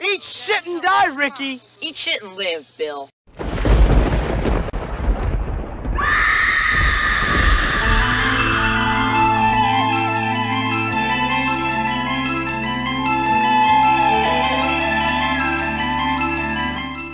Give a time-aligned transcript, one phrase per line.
[0.00, 1.62] Eat shit and die, Ricky!
[1.80, 3.08] Eat shit and live, Bill.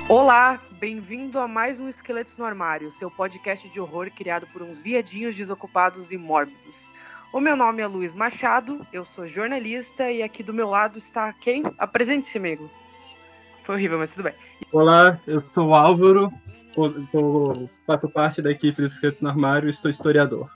[0.08, 4.80] Olá, bem-vindo a mais um Esqueletos no Armário, seu podcast de horror criado por uns
[4.80, 6.90] viadinhos desocupados e mórbidos.
[7.32, 11.32] O meu nome é Luiz Machado, eu sou jornalista e aqui do meu lado está
[11.32, 11.62] quem?
[11.78, 12.68] Apresente-se, amigo.
[13.62, 14.34] Foi horrível, mas tudo bem.
[14.72, 16.32] Olá, eu sou o Álvaro,
[17.86, 20.50] faço parte da equipe dos Esqueletos no Armário e sou historiador.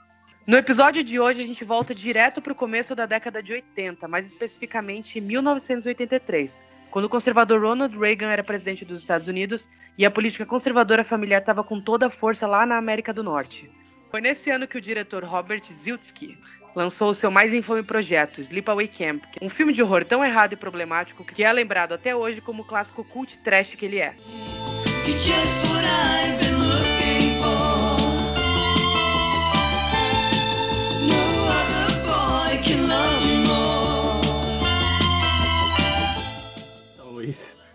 [0.45, 4.05] No episódio de hoje, a gente volta direto para o começo da década de 80,
[4.09, 6.61] mais especificamente em 1983,
[6.91, 11.39] quando o conservador Ronald Reagan era presidente dos Estados Unidos e a política conservadora familiar
[11.39, 13.71] estava com toda a força lá na América do Norte.
[14.11, 16.37] Foi nesse ano que o diretor Robert Ziltsky
[16.75, 20.57] lançou o seu mais infame projeto, Sleepaway Camp, um filme de horror tão errado e
[20.57, 24.15] problemático que é lembrado até hoje como o clássico cult trash que ele é.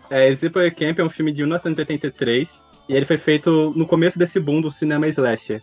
[0.09, 4.39] É, Sleepaway Camp é um filme de 1983 e ele foi feito no começo desse
[4.39, 5.61] boom do cinema slasher.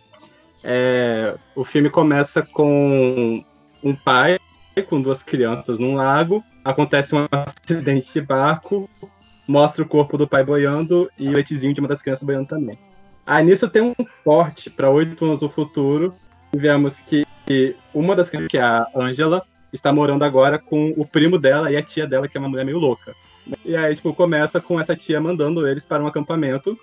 [0.63, 3.43] É, o filme começa com
[3.83, 4.37] um pai
[4.87, 8.89] com duas crianças num lago, acontece um acidente de barco,
[9.47, 12.77] mostra o corpo do pai boiando e o leitezinho de uma das crianças boiando também.
[13.25, 13.93] Aí nisso tem um
[14.23, 16.13] corte para oito anos no futuro,
[16.55, 17.25] vemos que
[17.93, 21.77] uma das crianças, que é a Angela, está morando agora com o primo dela e
[21.77, 23.13] a tia dela, que é uma mulher meio louca.
[23.65, 26.77] E aí, tipo, começa com essa tia mandando eles para um acampamento.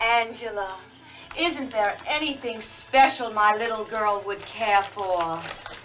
[0.00, 0.76] Angela,
[1.38, 5.40] Isn't there anything special my little girl would care for?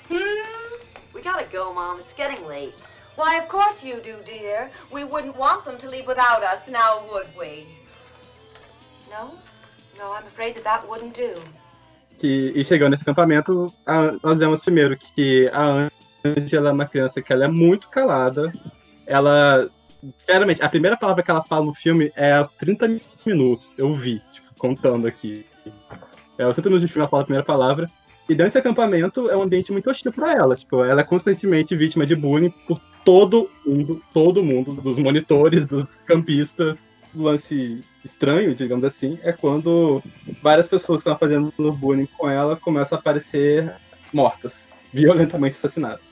[0.10, 0.74] Hmm?
[1.14, 2.00] We gotta go, Mom.
[2.00, 2.74] It's getting late.
[3.16, 4.70] Why, of course you do, dear.
[4.92, 7.66] We wouldn't want them to leave without us, now would we?
[9.10, 9.40] No?
[9.98, 11.34] No, I'm afraid that that wouldn't do.
[12.20, 15.90] Que, e chegando nesse acampamento, a, nós vemos primeiro que a
[16.26, 18.52] Angela é uma criança que ela é muito calada.
[19.06, 19.70] Ela,
[20.20, 23.74] sinceramente, a primeira palavra que ela fala no filme é aos 30 minutos.
[23.78, 24.22] Eu vi
[24.58, 25.46] contando aqui.
[26.38, 27.90] É, o 30 minutos de ela fala a primeira palavra.
[28.30, 30.56] E dentro desse acampamento é um ambiente muito hostil para ela.
[30.56, 35.86] Tipo, ela é constantemente vítima de bullying por todo mundo, todo mundo, dos monitores, dos
[36.06, 36.78] campistas.
[37.16, 40.04] O lance estranho, digamos assim, é quando
[40.44, 43.74] várias pessoas que estão fazendo bullying com ela começam a aparecer
[44.14, 46.06] mortas, violentamente assassinadas.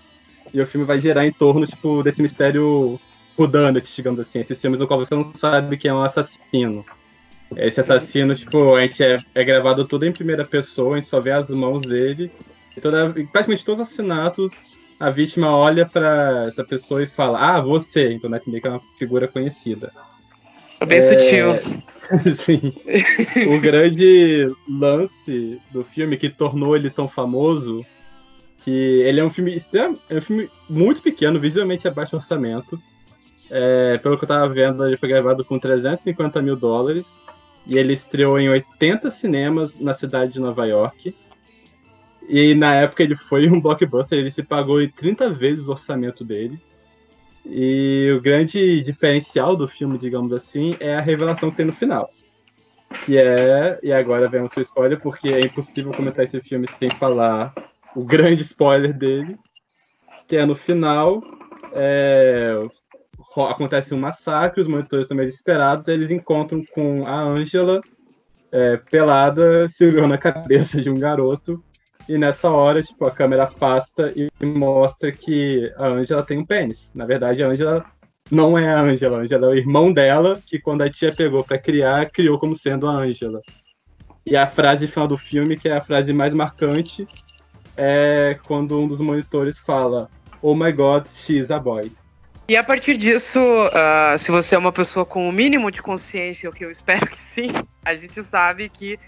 [0.53, 2.99] E o filme vai gerar em torno, tipo, desse mistério
[3.37, 4.39] whodunit, digamos assim.
[4.39, 6.85] Esses filmes no qual você não sabe quem é um assassino.
[7.55, 11.19] Esse assassino, tipo, a gente é, é, gravado tudo em primeira pessoa, a gente só
[11.19, 12.31] vê as mãos dele.
[12.75, 14.51] E toda, praticamente todos os assassinatos,
[14.99, 18.13] a vítima olha para essa pessoa e fala, ah, você.
[18.13, 19.91] Então, né, que é uma figura conhecida.
[20.87, 21.01] Bem é...
[21.01, 21.47] sutil.
[22.45, 22.73] Sim.
[23.55, 27.85] o grande lance do filme que tornou ele tão famoso,
[28.59, 32.79] que ele é um filme extremo, é um filme muito pequeno, visivelmente é baixo orçamento.
[33.49, 37.07] É, pelo que eu tava vendo, ele foi gravado com 350 mil dólares.
[37.65, 41.15] E ele estreou em 80 cinemas na cidade de Nova York.
[42.27, 46.23] E na época ele foi um blockbuster, ele se pagou em 30 vezes o orçamento
[46.23, 46.59] dele.
[47.45, 52.09] E o grande diferencial do filme, digamos assim, é a revelação que tem no final.
[53.05, 57.53] Que é, e agora vemos o spoiler, porque é impossível comentar esse filme sem falar
[57.95, 59.37] o grande spoiler dele,
[60.27, 61.21] que é no final,
[61.73, 62.61] é,
[63.43, 67.81] acontece um massacre, os monitores estão meio desesperados, eles encontram com a Angela
[68.51, 71.63] é, pelada, segurando a cabeça de um garoto.
[72.07, 76.91] E nessa hora, tipo, a câmera afasta e mostra que a Angela tem um pênis.
[76.93, 77.85] Na verdade, a Angela
[78.31, 81.43] não é a Angela, a Angela é o irmão dela, que quando a tia pegou
[81.43, 83.41] para criar, criou como sendo a Angela.
[84.25, 87.05] E a frase final do filme, que é a frase mais marcante,
[87.75, 90.09] é quando um dos monitores fala:
[90.41, 91.91] Oh my god, she's a boy.
[92.47, 96.47] E a partir disso, uh, se você é uma pessoa com o mínimo de consciência,
[96.47, 97.49] o que eu espero que sim,
[97.83, 98.99] a gente sabe que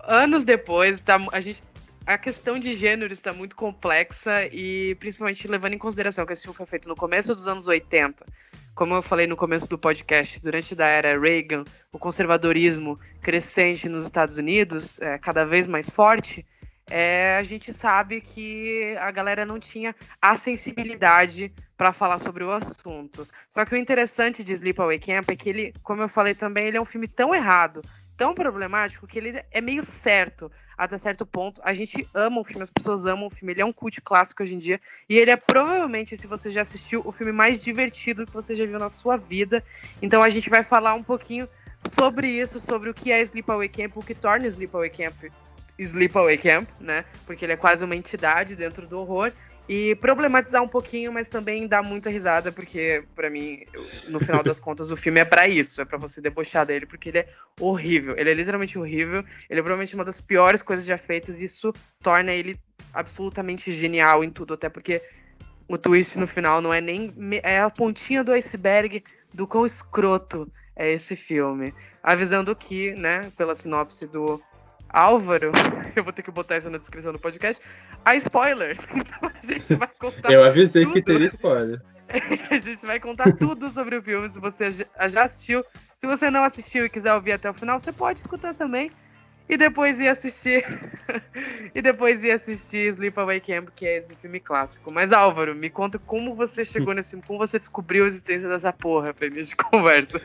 [0.00, 1.64] anos depois, tá, a, gente,
[2.06, 6.56] a questão de gênero está muito complexa e principalmente levando em consideração que esse filme
[6.56, 8.24] foi feito no começo dos anos 80.
[8.76, 14.04] Como eu falei no começo do podcast, durante da era Reagan, o conservadorismo crescente nos
[14.04, 16.46] Estados Unidos, é, cada vez mais forte,
[16.88, 22.50] é, a gente sabe que a galera não tinha a sensibilidade para falar sobre o
[22.50, 23.26] assunto.
[23.50, 26.76] Só que o interessante de Sleepaway Camp é que ele, como eu falei também, ele
[26.76, 27.82] é um filme tão errado,
[28.16, 31.60] tão problemático que ele é meio certo até certo ponto.
[31.64, 33.52] A gente ama o filme, as pessoas amam o filme.
[33.52, 34.80] Ele é um cult clássico hoje em dia.
[35.08, 38.64] E ele é provavelmente, se você já assistiu, o filme mais divertido que você já
[38.64, 39.62] viu na sua vida.
[40.00, 41.48] Então a gente vai falar um pouquinho
[41.84, 45.14] sobre isso, sobre o que é Sleepaway Camp, o que torna Sleepaway Camp
[45.78, 47.04] Sleepaway Camp, né?
[47.26, 49.32] Porque ele é quase uma entidade dentro do horror.
[49.68, 53.64] E problematizar um pouquinho, mas também dar muita risada, porque para mim,
[54.06, 57.08] no final das contas, o filme é para isso, é para você debochar dele, porque
[57.08, 57.28] ele é
[57.60, 61.46] horrível, ele é literalmente horrível, ele é provavelmente uma das piores coisas já feitas, e
[61.46, 62.60] isso torna ele
[62.94, 65.02] absolutamente genial em tudo, até porque
[65.66, 67.12] o twist no final não é nem
[67.42, 69.02] é a pontinha do iceberg
[69.34, 74.40] do quão escroto é esse filme, avisando que, né, pela sinopse do
[74.96, 75.52] Álvaro,
[75.94, 77.62] eu vou ter que botar isso na descrição do podcast,
[78.02, 78.88] há spoilers.
[78.96, 80.32] Então a gente vai contar.
[80.32, 80.94] eu avisei tudo.
[80.94, 81.82] que teria spoiler.
[82.50, 84.30] a gente vai contar tudo sobre o filme.
[84.30, 85.62] Se você já assistiu,
[85.98, 88.90] se você não assistiu e quiser ouvir até o final, você pode escutar também.
[89.48, 90.64] E depois ir assistir.
[91.74, 94.90] e depois ir assistir Sleepaway Camp, que é esse filme clássico.
[94.90, 98.72] Mas, Álvaro, me conta como você chegou nesse filme, como você descobriu a existência dessa
[98.72, 100.20] porra pra início de conversa.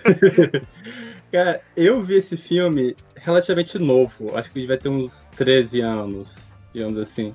[1.32, 4.36] Cara, eu vi esse filme relativamente novo.
[4.36, 6.36] Acho que vai ter uns 13 anos,
[6.74, 7.34] digamos assim.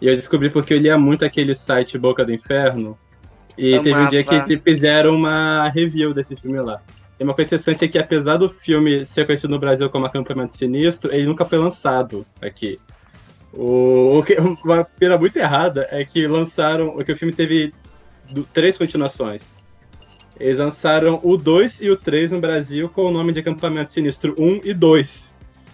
[0.00, 2.96] E eu descobri porque eu lia muito aquele site Boca do Inferno.
[3.56, 3.84] E Amava.
[3.84, 6.80] teve um dia que eles fizeram uma review desse filme lá.
[7.18, 10.56] E uma coisa interessante é que, apesar do filme ser conhecido no Brasil como Acampamento
[10.56, 12.78] Sinistro, ele nunca foi lançado aqui.
[13.52, 16.96] O, o que, uma pena muito errada é que lançaram.
[16.98, 17.74] que o filme teve
[18.30, 19.42] do, três continuações.
[20.38, 24.36] Eles lançaram o 2 e o 3 no Brasil com o nome de Acampamento Sinistro
[24.38, 25.27] 1 e 2.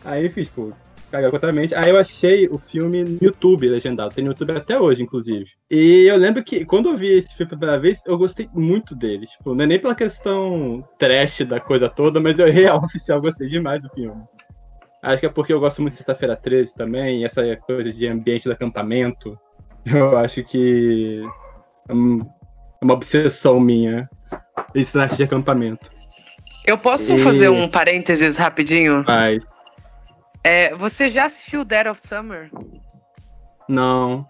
[0.04, 0.74] Aí, fiz, tipo,
[1.14, 1.74] cagar completamente.
[1.74, 4.14] Aí eu achei o filme no YouTube legendado.
[4.14, 5.46] Tem no YouTube até hoje, inclusive.
[5.70, 8.94] E eu lembro que quando eu vi esse filme pela primeira vez, eu gostei muito
[8.96, 9.26] dele.
[9.26, 13.48] Tipo, não é nem pela questão trash da coisa toda, mas eu real oficial gostei
[13.48, 14.22] demais do filme.
[15.02, 18.44] Acho que é porque eu gosto muito de Sexta-feira 13 também, essa coisa de ambiente
[18.44, 19.38] do acampamento.
[19.84, 21.22] Eu acho que
[21.88, 24.08] é uma obsessão minha.
[24.74, 25.90] Esse lance de acampamento.
[26.66, 27.18] Eu posso e...
[27.18, 29.04] fazer um parênteses rapidinho?
[29.04, 29.44] Faz.
[30.44, 32.50] É, você já assistiu Dead of Summer?
[33.68, 34.28] Não.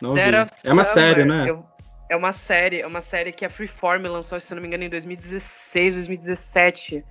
[0.00, 0.40] não Dead vi.
[0.40, 1.50] of é uma série, né?
[1.50, 1.66] Eu,
[2.08, 4.88] é uma série, é uma série que a Freeform lançou, se não me engano, em
[4.88, 7.04] 2016, 2017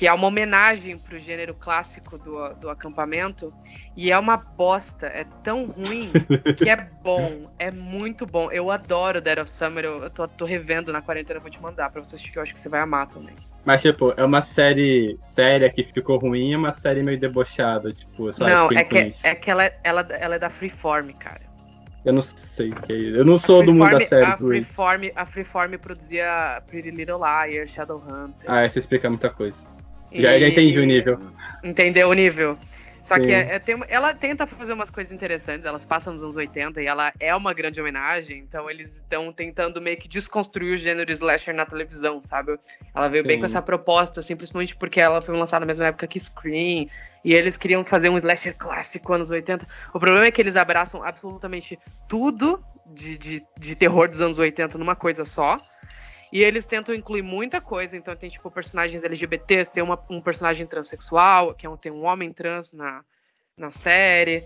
[0.00, 3.52] que é uma homenagem pro gênero clássico do, do acampamento.
[3.94, 6.10] E é uma bosta, é tão ruim
[6.56, 8.50] que é bom, é muito bom.
[8.50, 11.90] Eu adoro Dead of Summer, eu, eu tô, tô, revendo na quarentena, vou te mandar
[11.90, 13.34] pra você assistir, que eu acho que você vai amar também.
[13.62, 18.32] Mas, tipo, é uma série séria que ficou ruim, é uma série meio debochada, tipo,
[18.32, 18.50] sabe?
[18.50, 21.42] Não, é que, é que ela, ela, ela é da Freeform, cara.
[22.06, 23.16] Eu não sei o que é isso.
[23.18, 24.24] Eu não sou do mundo da série.
[24.24, 28.50] A Freeform, a Freeform produzia Pretty Little Liars, Shadowhunter.
[28.50, 29.58] Ah, essa explica muita coisa.
[30.12, 30.40] Já, e...
[30.40, 31.18] já entendi o nível.
[31.62, 32.58] Entendeu o nível.
[33.02, 33.22] Só Sim.
[33.22, 36.82] que é, é, tem, ela tenta fazer umas coisas interessantes, elas passam nos anos 80
[36.82, 41.10] e ela é uma grande homenagem, então eles estão tentando meio que desconstruir o gênero
[41.10, 42.58] slasher na televisão, sabe?
[42.94, 43.28] Ela veio Sim.
[43.28, 46.86] bem com essa proposta, simplesmente porque ela foi lançada na mesma época que Scream,
[47.24, 49.66] e eles queriam fazer um slasher clássico anos 80.
[49.94, 54.76] O problema é que eles abraçam absolutamente tudo de, de, de terror dos anos 80
[54.76, 55.56] numa coisa só.
[56.32, 60.66] E eles tentam incluir muita coisa, então tem tipo personagens LGBT, tem uma, um personagem
[60.66, 63.02] transexual, que é um, tem um homem trans na,
[63.56, 64.44] na série.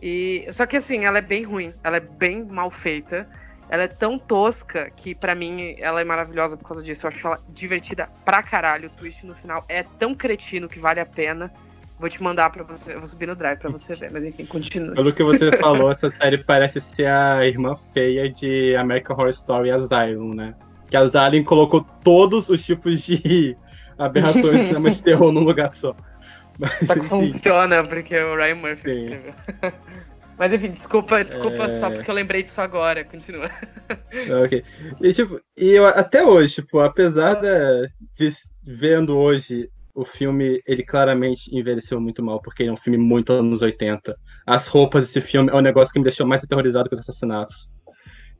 [0.00, 3.28] E só que assim, ela é bem ruim, ela é bem mal feita.
[3.68, 7.04] Ela é tão tosca que para mim ela é maravilhosa por causa disso.
[7.04, 8.88] Eu acho ela divertida pra caralho.
[8.88, 11.52] O twist no final é tão cretino que vale a pena.
[11.98, 12.94] Vou te mandar pra você.
[12.94, 14.94] Eu vou subir no drive pra você ver, mas enfim, continua.
[14.94, 19.70] Pelo que você falou, essa série parece ser a irmã feia de American Horror Story
[19.70, 20.54] Asylum, né?
[20.90, 23.56] Que a Zalin colocou todos os tipos de
[23.98, 25.94] aberrações de cinema de terror num lugar só.
[26.58, 27.08] Mas, só que enfim.
[27.08, 29.02] funciona, porque o Ryan Murphy Sim.
[29.04, 29.34] escreveu.
[30.38, 31.70] Mas enfim, desculpa, desculpa é...
[31.70, 33.04] só porque eu lembrei disso agora.
[33.04, 33.50] Continua.
[34.44, 34.64] Ok.
[35.00, 40.82] E, tipo, e eu, até hoje, tipo, apesar de, de vendo hoje o filme, ele
[40.82, 44.16] claramente envelheceu muito mal, porque ele é um filme muito anos 80.
[44.44, 47.70] As roupas desse filme é um negócio que me deixou mais aterrorizado que os assassinatos.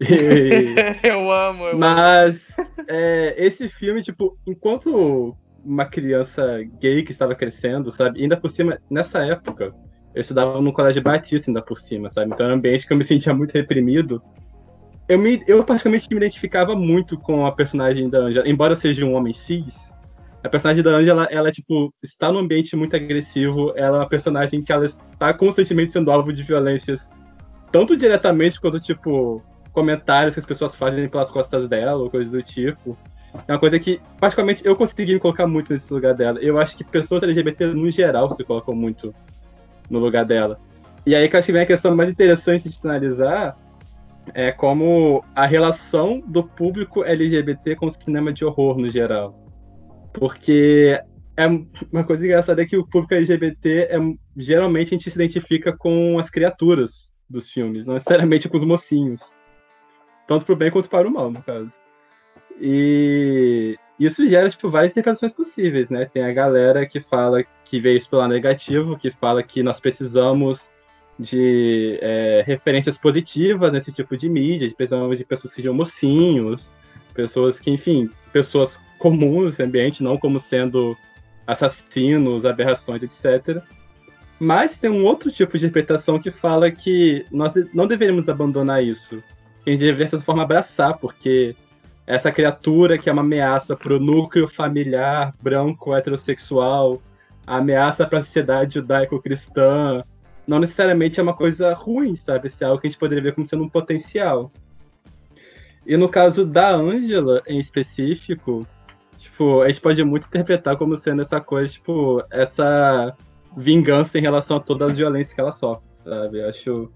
[1.02, 1.64] eu amo.
[1.66, 2.48] Eu Mas
[2.88, 8.22] é, esse filme, tipo, enquanto uma criança gay que estava crescendo, sabe?
[8.22, 9.74] Ainda por cima, nessa época,
[10.14, 12.30] eu estudava no colégio batista ainda por cima, sabe?
[12.32, 14.22] Então é um ambiente que eu me sentia muito reprimido.
[15.08, 18.48] Eu, me, eu praticamente me identificava muito com a personagem da Angela.
[18.48, 19.92] Embora eu seja um homem cis,
[20.42, 23.72] a personagem da Angela, ela, tipo, está num ambiente muito agressivo.
[23.76, 27.10] Ela é uma personagem que ela está constantemente sendo alvo de violências,
[27.70, 29.42] tanto diretamente quanto, tipo,
[29.76, 32.96] comentários que as pessoas fazem pelas costas dela, ou coisas do tipo.
[33.46, 36.38] é uma coisa que, particularmente, eu consegui me colocar muito nesse lugar dela.
[36.40, 39.14] Eu acho que pessoas LGBT, no geral, se colocam muito
[39.90, 40.58] no lugar dela.
[41.04, 43.54] E aí que acho que vem a questão mais interessante de analisar
[44.32, 49.38] é como a relação do público LGBT com o cinema de horror no geral.
[50.14, 50.98] Porque
[51.36, 51.46] é
[51.92, 53.98] uma coisa engraçada é que o público LGBT é,
[54.38, 59.35] geralmente a gente se identifica com as criaturas dos filmes, não necessariamente com os mocinhos.
[60.26, 61.72] Tanto para o bem quanto para o mal, no caso.
[62.60, 66.06] E isso gera tipo, várias interpretações possíveis, né?
[66.06, 69.80] Tem a galera que fala que vê isso pelo lado negativo, que fala que nós
[69.80, 70.70] precisamos
[71.18, 76.70] de é, referências positivas nesse tipo de mídia, precisamos de pessoas que sejam mocinhos,
[77.14, 80.96] pessoas que, enfim, pessoas comuns nesse ambiente, não como sendo
[81.46, 83.62] assassinos, aberrações, etc.
[84.38, 89.22] Mas tem um outro tipo de interpretação que fala que nós não deveríamos abandonar isso.
[89.66, 91.56] A gente deveria, de certa forma, abraçar, porque
[92.06, 97.02] essa criatura que é uma ameaça para o núcleo familiar branco heterossexual,
[97.44, 100.04] ameaça para a sociedade judaico-cristã,
[100.46, 102.46] não necessariamente é uma coisa ruim, sabe?
[102.46, 104.52] Isso é algo que a gente poderia ver como sendo um potencial.
[105.84, 108.66] E no caso da Angela, em específico,
[109.18, 113.16] tipo, a gente pode muito interpretar como sendo essa coisa, tipo, essa
[113.56, 116.42] vingança em relação a todas as violências que ela sofre, sabe?
[116.42, 116.90] Acho.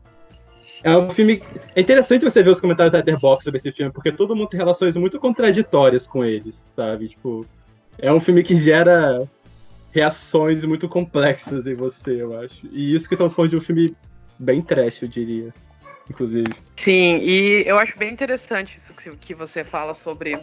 [0.82, 1.42] É um filme.
[1.74, 4.58] É interessante você ver os comentários da Letterboxd sobre esse filme, porque todo mundo tem
[4.58, 7.08] relações muito contraditórias com eles, sabe?
[7.08, 7.44] Tipo,
[7.98, 9.18] é um filme que gera
[9.92, 12.66] reações muito complexas em você, eu acho.
[12.72, 13.94] E isso que estamos falando de um filme
[14.38, 15.52] bem trash, eu diria.
[16.08, 16.54] Inclusive.
[16.76, 20.36] Sim, e eu acho bem interessante isso que você fala sobre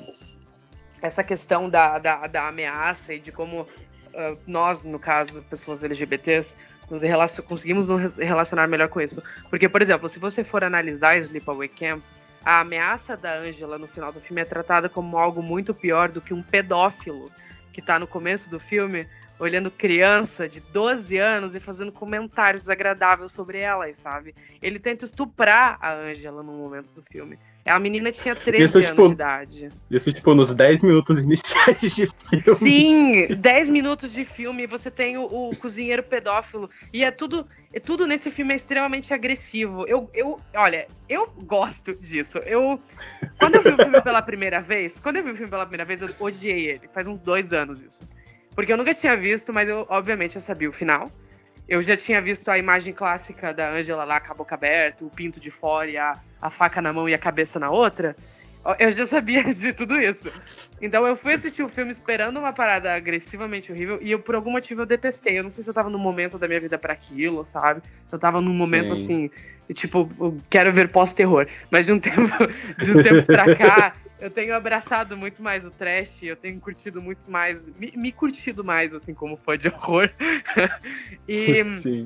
[1.01, 6.55] essa questão da, da, da ameaça e de como uh, nós, no caso, pessoas LGBTs,
[6.89, 9.21] nos relacion conseguimos nos relacionar melhor com isso.
[9.49, 12.03] Porque, por exemplo, se você for analisar Sleepaway Camp,
[12.43, 16.21] a ameaça da Angela no final do filme é tratada como algo muito pior do
[16.21, 17.29] que um pedófilo
[17.73, 19.07] que tá no começo do filme
[19.39, 24.33] olhando criança de 12 anos e fazendo comentários desagradáveis sobre elas, sabe?
[24.61, 27.37] Ele tenta estuprar a Angela no momento do filme.
[27.65, 29.69] A menina tinha 13 isso, anos tipo, de idade.
[29.91, 32.57] Isso, tipo, nos 10 minutos iniciais de filme.
[32.57, 36.69] Sim, 10 minutos de filme você tem o, o, cozinheiro pedófilo.
[36.93, 37.45] E é tudo.
[37.73, 39.85] É tudo nesse filme é extremamente agressivo.
[39.85, 42.37] Eu, eu, olha, eu gosto disso.
[42.39, 42.79] Eu.
[43.37, 45.85] Quando eu vi o filme pela primeira vez, quando eu vi o filme pela primeira
[45.85, 46.87] vez, eu odiei ele.
[46.93, 48.07] Faz uns dois anos isso.
[48.57, 51.11] Porque eu nunca tinha visto, mas eu, obviamente, eu sabia o final.
[51.69, 55.11] Eu já tinha visto a imagem clássica da Angela lá, com a boca aberta, o
[55.11, 58.15] pinto de fora e a, a faca na mão e a cabeça na outra.
[58.79, 60.31] Eu já sabia de tudo isso.
[60.81, 64.49] Então eu fui assistir o filme esperando uma parada agressivamente horrível e eu, por algum
[64.49, 65.37] motivo, eu detestei.
[65.37, 67.83] Eu não sei se eu tava no momento da minha vida para aquilo, sabe?
[68.11, 69.29] Eu tava num momento Sim.
[69.67, 70.09] assim, tipo,
[70.49, 71.45] quero ver pós-terror.
[71.69, 72.47] Mas de um tempo,
[72.81, 77.01] de um tempo pra cá, eu tenho abraçado muito mais o trash, eu tenho curtido
[77.01, 80.09] muito mais, me, me curtido mais, assim, como fã de horror.
[81.27, 82.05] e Sim.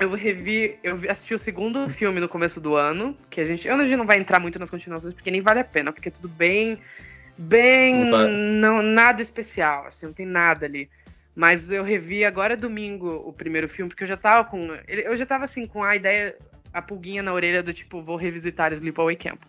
[0.00, 3.82] eu revi, eu assisti o segundo filme no começo do ano, que a gente, a
[3.84, 6.28] gente não vai entrar muito nas continuações, porque nem vale a pena, porque é tudo
[6.28, 6.78] bem,
[7.38, 10.90] bem, não, nada especial, assim, não tem nada ali.
[11.34, 15.26] Mas eu revi agora domingo o primeiro filme, porque eu já tava com, eu já
[15.26, 16.34] tava assim, com a ideia,
[16.72, 19.42] a pulguinha na orelha do tipo, vou revisitar Sleepaway Camp.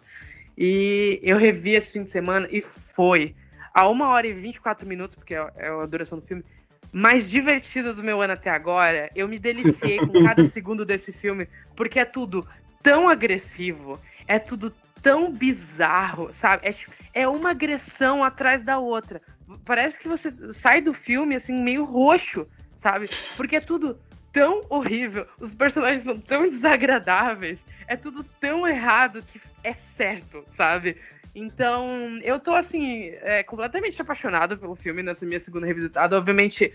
[0.58, 3.36] E eu revi esse fim de semana e foi
[3.74, 6.44] a uma hora e 24 minutos, porque é, é a duração do filme,
[6.92, 9.12] mais divertida do meu ano até agora.
[9.16, 12.48] Eu me deliciei com cada segundo desse filme, porque é tudo
[12.82, 16.68] tão agressivo, é tudo tão bizarro, sabe?
[16.68, 19.22] É, é uma agressão atrás da outra.
[19.64, 23.10] Parece que você sai do filme assim, meio roxo, sabe?
[23.36, 24.00] Porque é tudo
[24.34, 30.98] tão horrível, os personagens são tão desagradáveis, é tudo tão errado que é certo, sabe?
[31.36, 36.18] Então, eu tô assim, é, completamente apaixonado pelo filme nessa minha segunda revisitada.
[36.18, 36.74] Obviamente,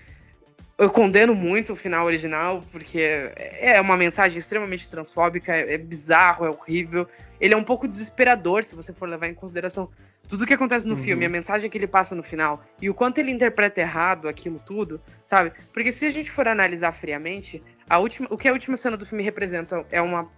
[0.78, 3.00] eu condeno muito o final original, porque
[3.36, 7.08] é uma mensagem extremamente transfóbica, é, é bizarro, é horrível.
[7.40, 9.90] Ele é um pouco desesperador se você for levar em consideração
[10.28, 11.02] tudo que acontece no uhum.
[11.02, 14.62] filme, a mensagem que ele passa no final e o quanto ele interpreta errado aquilo
[14.64, 15.52] tudo, sabe?
[15.72, 19.04] Porque se a gente for analisar friamente, a última, o que a última cena do
[19.04, 20.30] filme representa é uma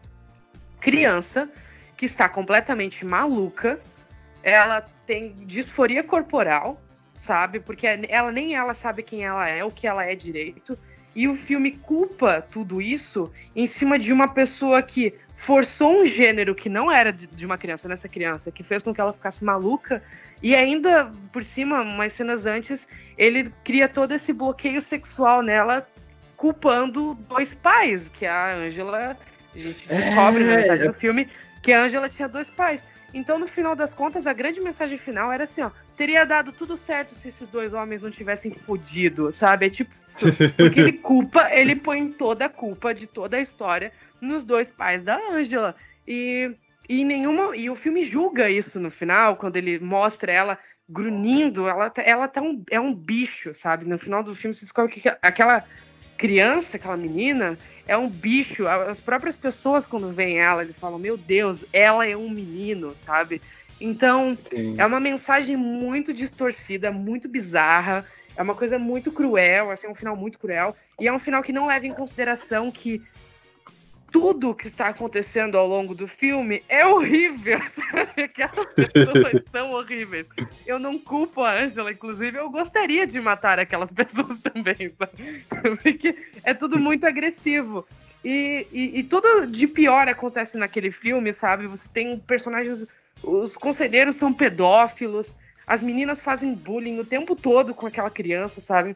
[0.81, 1.51] criança
[1.97, 3.81] que está completamente maluca,
[4.43, 6.81] ela tem disforia corporal,
[7.15, 7.61] sabe?
[7.61, 10.79] Porque ela nem ela sabe quem ela é, o que ela é direito.
[11.15, 16.55] E o filme culpa tudo isso em cima de uma pessoa que forçou um gênero
[16.55, 20.03] que não era de, uma criança nessa criança, que fez com que ela ficasse maluca,
[20.43, 25.87] e ainda, por cima, umas cenas antes, ele cria todo esse bloqueio sexual nela,
[26.37, 29.17] culpando dois pais, que a Angela,
[29.55, 31.29] a gente descobre é, na metade do filme,
[31.65, 32.85] que a Angela tinha dois pais.
[33.13, 36.77] Então, no final das contas, a grande mensagem final era assim, ó, teria dado tudo
[36.77, 39.67] certo se esses dois homens não tivessem fodido, sabe?
[39.67, 40.27] É tipo isso.
[40.57, 45.03] Porque ele culpa, ele põe toda a culpa de toda a história nos dois pais
[45.03, 45.75] da Angela.
[46.07, 46.55] E,
[46.89, 47.57] e nenhuma.
[47.57, 52.29] E o filme julga isso no final, quando ele mostra ela grunhindo, ela, tá- ela
[52.29, 53.87] tá um, é um bicho, sabe?
[53.87, 55.65] No final do filme você descobre que aquela
[56.17, 58.67] criança, aquela menina, é um bicho.
[58.67, 63.41] As próprias pessoas, quando veem ela, eles falam: Meu Deus, ela é um menino, sabe?
[63.81, 64.77] Então, Sim.
[64.79, 68.07] é uma mensagem muito distorcida, muito bizarra.
[68.37, 70.75] É uma coisa muito cruel, assim, é um final muito cruel.
[70.99, 73.03] E é um final que não leva em consideração que
[74.15, 78.23] tudo que está acontecendo ao longo do filme é horrível, sabe?
[78.23, 80.25] Aquelas pessoas são horríveis.
[80.65, 85.77] Eu não culpo a Angela, inclusive, eu gostaria de matar aquelas pessoas também, sabe?
[85.83, 87.85] Porque é tudo muito agressivo.
[88.25, 91.67] E, e, e tudo de pior acontece naquele filme, sabe?
[91.67, 92.87] Você tem personagens.
[93.21, 95.35] Os conselheiros são pedófilos,
[95.67, 98.95] as meninas fazem bullying o tempo todo com aquela criança, sabe?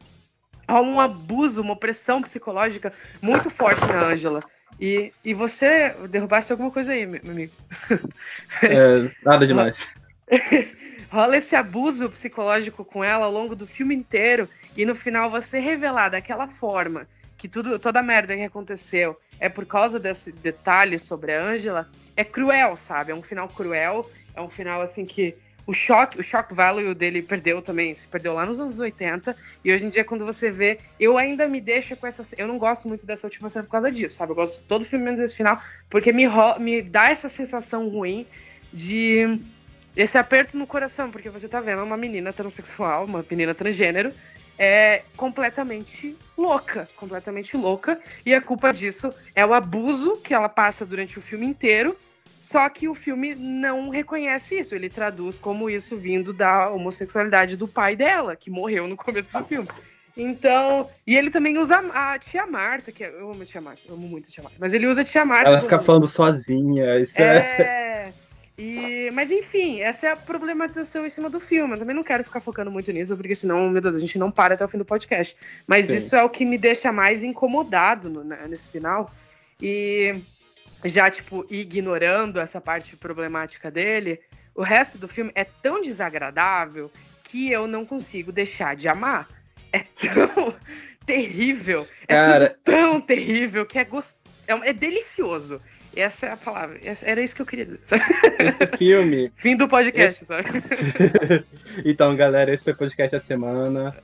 [0.65, 4.45] Há um abuso, uma opressão psicológica muito forte na Angela.
[4.81, 7.53] E, e você derrubasse alguma coisa aí, meu amigo.
[8.63, 9.77] É, nada demais.
[11.11, 15.59] Rola esse abuso psicológico com ela ao longo do filme inteiro e no final você
[15.59, 20.99] revelar daquela forma que tudo, toda a merda que aconteceu é por causa desse detalhe
[20.99, 23.13] sobre a Angela, é cruel, sabe?
[23.13, 25.37] É um final cruel, é um final assim que
[25.69, 29.71] o choque, o shock value dele perdeu também, se perdeu lá nos anos 80, e
[29.71, 32.89] hoje em dia quando você vê, eu ainda me deixo com essa, eu não gosto
[32.89, 34.33] muito dessa última cena por causa disso, sabe?
[34.33, 36.25] Eu gosto de todo filme menos desse final, porque me,
[36.59, 38.27] me dá essa sensação ruim
[38.73, 39.39] de
[39.95, 44.11] esse aperto no coração, porque você tá vendo uma menina transexual, uma menina transgênero,
[44.59, 50.87] é completamente louca, completamente louca, e a culpa disso é o abuso que ela passa
[50.87, 51.95] durante o filme inteiro,
[52.49, 57.69] só que o filme não reconhece isso, ele traduz como isso vindo da homossexualidade do
[57.69, 59.69] pai dela, que morreu no começo do filme.
[60.17, 63.83] Então, e ele também usa a tia Marta, que é- eu amo a tia Marta,
[63.87, 65.51] eu amo muito a tia Marta, mas ele usa a tia Marta.
[65.51, 66.99] Ela fica falando sozinha.
[66.99, 67.37] Isso é.
[67.37, 68.13] é.
[68.57, 71.75] E, mas enfim, essa é a problematização em cima do filme.
[71.75, 74.31] Eu também não quero ficar focando muito nisso, porque senão, meu Deus, a gente não
[74.31, 75.37] para até o fim do podcast.
[75.67, 75.97] Mas Sim.
[75.97, 79.13] isso é o que me deixa mais incomodado no- né, nesse final.
[79.63, 80.17] E
[80.85, 84.21] já, tipo, ignorando essa parte problemática dele,
[84.55, 86.91] o resto do filme é tão desagradável
[87.25, 89.29] que eu não consigo deixar de amar.
[89.73, 90.55] É tão
[91.05, 91.87] terrível.
[92.07, 94.23] É Cara- tudo tão terrível que é gostoso.
[94.47, 95.61] É, é delicioso.
[95.97, 96.79] Essa é a palavra.
[97.03, 97.81] Era isso que eu queria dizer.
[97.83, 98.05] sabe?
[98.39, 99.33] Esse filme.
[99.37, 100.49] Fim do podcast, sabe?
[101.85, 103.97] então, galera, esse foi o podcast da semana.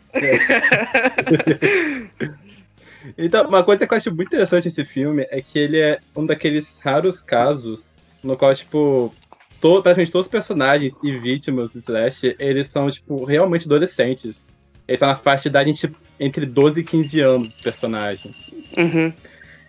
[3.17, 6.25] Então, uma coisa que eu acho muito interessante nesse filme é que ele é um
[6.25, 7.87] daqueles raros casos
[8.23, 9.15] no qual, tipo,
[9.61, 14.45] to, praticamente todos os personagens e vítimas do Slash, eles são, tipo, realmente adolescentes.
[14.87, 18.35] Eles são na faixa de idade tipo, entre 12 e 15 anos, os personagens.
[18.77, 19.13] Uhum.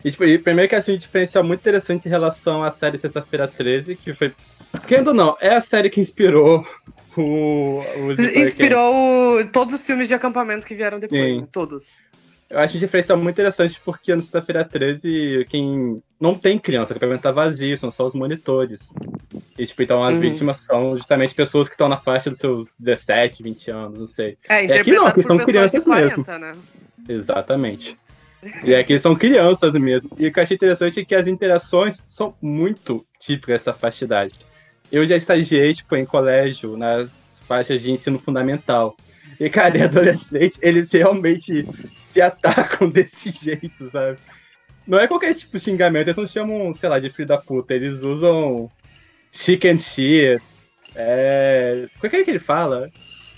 [0.04, 3.48] E, tipo, e primeiro que assim, um diferencial muito interessante em relação à série Sexta-feira
[3.48, 4.32] 13, que foi.
[4.88, 6.66] Querendo ou não, é a série que inspirou
[7.18, 7.82] o.
[7.82, 11.48] o Inspirou todos os filmes de acampamento que vieram depois, né?
[11.52, 12.04] Todos.
[12.50, 17.24] Eu acho diferencial muito interessante porque no Sexta-feira 13, quem não tem criança, o acampamento
[17.24, 18.94] tá vazio, são só os monitores.
[19.58, 20.20] E, tipo, então as Uhum.
[20.20, 24.38] vítimas são justamente pessoas que estão na faixa dos seus 17, 20 anos, não sei.
[24.48, 26.56] É, aqui não, aqui são crianças 40, né?
[27.10, 27.98] Exatamente.
[28.64, 30.12] E aqui são crianças mesmo.
[30.20, 34.00] E o que eu achei interessante é que as interações são muito típicas dessa faixa
[34.00, 34.34] de idade.
[34.92, 37.10] Eu já estagiei, tipo, em colégio, nas
[37.48, 38.96] faixas de ensino fundamental.
[39.40, 41.68] E, cara, em adolescente, eles realmente
[42.06, 44.18] se atacam desse jeito, sabe?
[44.88, 47.74] Não é qualquer tipo de xingamento, eles não chamam, sei lá, de filho da puta,
[47.74, 48.70] eles usam
[49.32, 50.42] chicken shit.
[50.96, 51.88] É.
[52.00, 52.90] Qual que é que ele fala?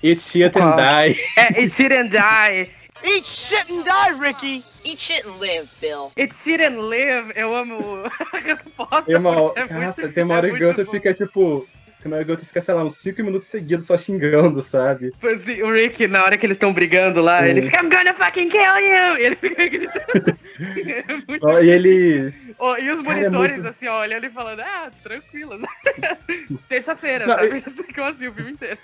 [0.04, 0.76] Eat shit and Qual?
[0.76, 1.20] die.
[1.38, 2.70] É, It's Sit and Die.
[3.04, 4.64] Eat shit and die, Ricky!
[4.84, 6.12] Eat shit and live, Bill.
[6.18, 7.32] It's Sit and Live.
[7.36, 9.04] Eu amo a resposta.
[9.04, 10.92] Tem uma, porque é muito- nossa, tem uma hora é que o muito Gunther bom.
[10.92, 11.68] fica tipo.
[12.02, 15.12] Que o Gunther fica, sei lá, uns 5 minutos seguidos só xingando, sabe?
[15.34, 17.46] Assim, o Rick, na hora que eles estão brigando lá, Sim.
[17.46, 19.18] ele fica, I'm gonna fucking kill you!
[19.18, 20.38] E ele fica gritando.
[20.60, 22.34] É muito Ó, E ele.
[22.60, 25.58] Ó, e os Cara, é monitores, muito- assim, ó, olhando e falando, ah, tranquilo.
[26.70, 27.46] Terça-feira, sabe?
[27.46, 28.78] e- Eles ficam assim o filme inteiro.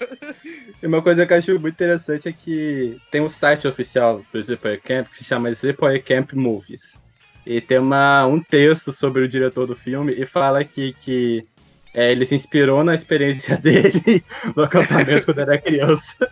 [0.81, 4.41] E uma coisa que eu acho muito interessante é que tem um site oficial do
[4.43, 6.97] Zipper Camp que se chama Zipper Camp Movies.
[7.45, 11.45] E tem uma, um texto sobre o diretor do filme e fala aqui que
[11.93, 14.23] é, ele se inspirou na experiência dele
[14.55, 16.31] no acampamento quando era criança.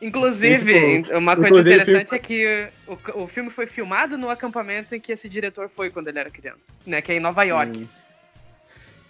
[0.00, 4.94] Inclusive, tipo, uma coisa inclusive, interessante é que o, o filme foi filmado no acampamento
[4.94, 7.02] em que esse diretor foi quando ele era criança, né?
[7.02, 7.88] Que é em Nova York.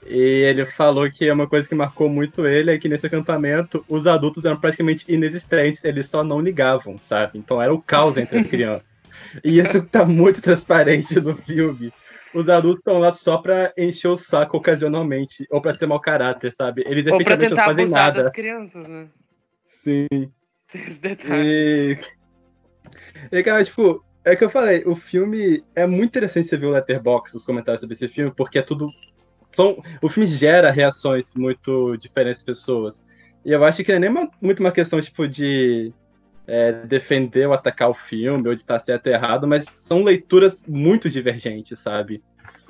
[0.06, 4.06] E ele falou que uma coisa que marcou muito ele é que nesse acampamento os
[4.06, 7.38] adultos eram praticamente inexistentes, eles só não ligavam, sabe?
[7.38, 8.88] Então era o caos entre as crianças.
[9.44, 11.92] E isso tá muito transparente no filme.
[12.34, 16.52] Os adultos estão lá só pra encher o saco ocasionalmente, ou pra ser mau caráter,
[16.52, 16.82] sabe?
[16.86, 18.22] Eles Ou pra efetivamente não tentar fazem abusar nada.
[18.22, 19.08] das crianças, né?
[19.82, 20.06] Sim.
[20.70, 21.98] Tem esse detalhe.
[23.32, 23.36] E...
[23.38, 26.70] e, cara, tipo, é que eu falei, o filme é muito interessante você ver o
[26.70, 28.88] Letterboxd, os comentários sobre esse filme, porque é tudo.
[29.56, 29.82] São...
[30.02, 33.04] O filme gera reações muito diferentes das pessoas.
[33.44, 35.92] E eu acho que não é nem uma- muito uma questão, tipo, de
[36.48, 40.64] é, defender ou atacar o filme, ou de estar certo ou errado, mas são leituras
[40.66, 42.22] muito divergentes, sabe?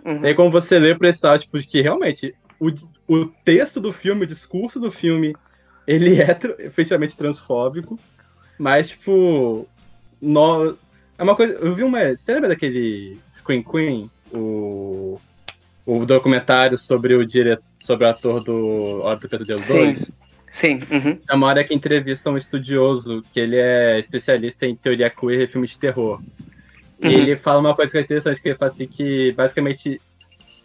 [0.04, 0.22] Uhum.
[0.24, 2.70] E aí, como você lê para esse tal, tipo, de que realmente o,
[3.06, 5.34] o texto do filme, o discurso do filme,
[5.86, 7.98] ele é efetivamente transfóbico,
[8.58, 9.68] mas, tipo,
[10.20, 10.76] no,
[11.16, 11.54] é uma coisa.
[11.54, 12.16] Eu vi uma.
[12.16, 14.10] Você lembra daquele Screen Queen?
[14.32, 15.18] O,
[15.86, 19.78] o documentário sobre o diretor, sobre o ator do Hora do Pesadelo Sim.
[19.78, 20.12] 2?
[20.50, 20.80] Sim.
[20.90, 21.18] uhum.
[21.28, 25.46] É uma hora que entrevista um estudioso que ele é especialista em teoria queer e
[25.46, 26.20] filmes de terror.
[27.00, 27.12] E Uhum.
[27.12, 30.00] ele fala uma coisa que é interessante, que ele fala assim que basicamente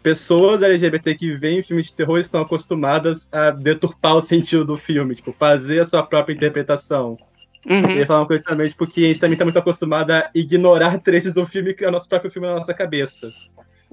[0.02, 5.14] pessoas LGBT que veem filmes de terror estão acostumadas a deturpar o sentido do filme,
[5.14, 7.16] tipo, fazer a sua própria interpretação.
[7.64, 7.90] Uhum.
[7.90, 10.98] Ele fala uma coisa também, tipo, que a gente também está muito acostumado a ignorar
[10.98, 13.30] trechos do filme e criar nosso próprio filme na nossa cabeça.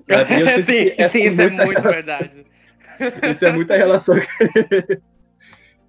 [0.07, 0.13] E
[0.63, 2.45] sim, que sim, isso é muito verdade.
[3.31, 4.15] Isso é muita relação.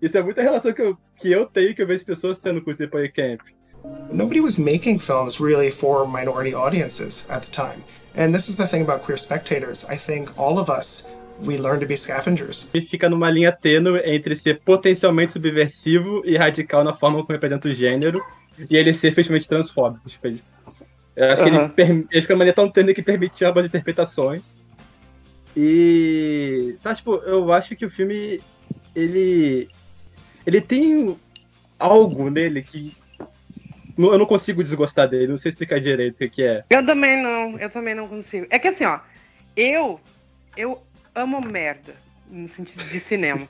[0.02, 2.70] Isso é muita relação que eu, que eu tenho que eu vejo pessoas tendo com
[2.70, 3.40] o Sleepaway Camp.
[4.12, 7.82] nobody was making films really for minority audiences at the time.
[8.16, 9.84] And this is the thing about queer spectators.
[9.88, 11.06] I think all of us,
[11.40, 12.68] we learn to be scavengers.
[12.74, 17.68] E fica numa linha tênue entre ser potencialmente subversivo e radical na forma como representa
[17.68, 18.20] o gênero
[18.70, 20.08] e ele ser efetivamente transfóbico.
[20.08, 20.42] Tipo, ele-
[21.16, 21.58] eu acho que Aham.
[21.64, 24.44] ele, perm- ele fica numa linha tão tênue que permite ambas interpretações.
[25.56, 26.76] E.
[26.82, 28.40] Tá, tipo, eu acho que o filme.
[28.94, 29.68] Ele.
[30.46, 31.18] Ele tem
[31.78, 32.94] algo nele que.
[33.98, 36.64] Eu não consigo desgostar dele, não sei explicar direito o que é.
[36.70, 38.46] Eu também não, eu também não consigo.
[38.48, 39.00] É que assim, ó,
[39.54, 40.00] eu
[40.56, 40.82] eu
[41.14, 41.94] amo merda
[42.26, 43.48] no sentido de cinema.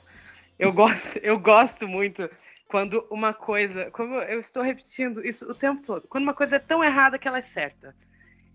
[0.59, 2.29] Eu gosto, eu gosto muito
[2.67, 6.59] quando uma coisa, como eu estou repetindo isso o tempo todo, quando uma coisa é
[6.59, 7.95] tão errada que ela é certa.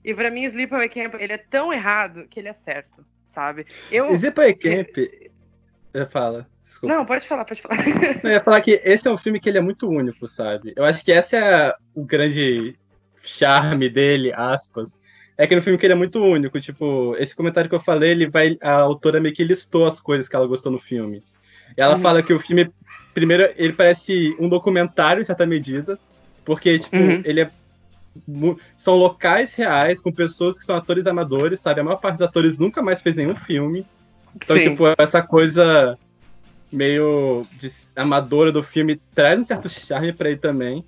[0.05, 3.66] E pra mim, Sleepaway Camp, ele é tão errado que ele é certo, sabe?
[3.90, 4.96] Eu Sleepaway Camp.
[5.92, 6.46] Eu falo.
[6.68, 6.94] Desculpa.
[6.94, 7.76] Não, pode falar, pode falar.
[8.22, 10.72] Eu ia falar que esse é um filme que ele é muito único, sabe?
[10.76, 12.76] Eu acho que esse é o grande
[13.24, 14.90] charme dele, aspas.
[15.37, 18.11] É que no filme que ele é muito único, tipo, esse comentário que eu falei,
[18.11, 18.57] ele vai.
[18.61, 21.22] A autora meio que listou as coisas que ela gostou no filme.
[21.76, 22.02] E ela Uhum.
[22.02, 22.70] fala que o filme,
[23.14, 25.98] primeiro, ele parece um documentário em certa medida,
[26.44, 27.22] porque, tipo, Uhum.
[27.24, 27.50] ele é.
[28.76, 31.81] São locais reais, com pessoas que são atores amadores, sabe?
[31.81, 33.87] A maior parte dos atores nunca mais fez nenhum filme.
[34.35, 34.70] Então, Sim.
[34.70, 35.96] tipo, essa coisa
[36.72, 40.85] meio de- amadora do filme traz um certo charme pra ele também.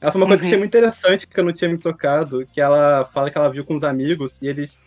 [0.00, 0.50] Ela foi uma coisa que Uhum.
[0.50, 3.64] achei muito interessante, que eu não tinha me tocado, que ela fala que ela viu
[3.64, 4.78] com os amigos e eles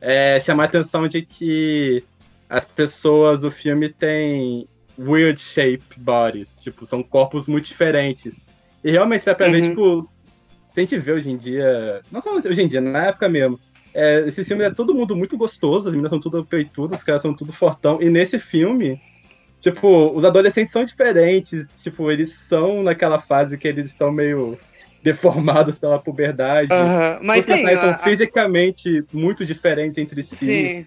[0.00, 2.04] é, chamaram a atenção de que
[2.48, 8.40] as pessoas do filme têm weird shape bodies, tipo, são corpos muito diferentes.
[8.84, 9.68] E realmente dá pra ver, Uhum.
[9.70, 10.10] tipo,
[10.74, 13.58] se a gente vê hoje em dia, não só hoje em dia, na época mesmo,
[13.94, 17.22] é, esse filme é todo mundo muito gostoso, as meninas são tudo peitudas, os caras
[17.22, 18.00] são tudo fortão.
[18.00, 19.00] E nesse filme,
[19.60, 24.58] tipo, os adolescentes são diferentes, tipo, eles são naquela fase que eles estão meio
[25.02, 26.68] deformados pela puberdade.
[27.22, 27.62] Mas Os tem.
[27.64, 30.36] personagens a- são fisicamente muito diferentes entre si.
[30.36, 30.86] Sim.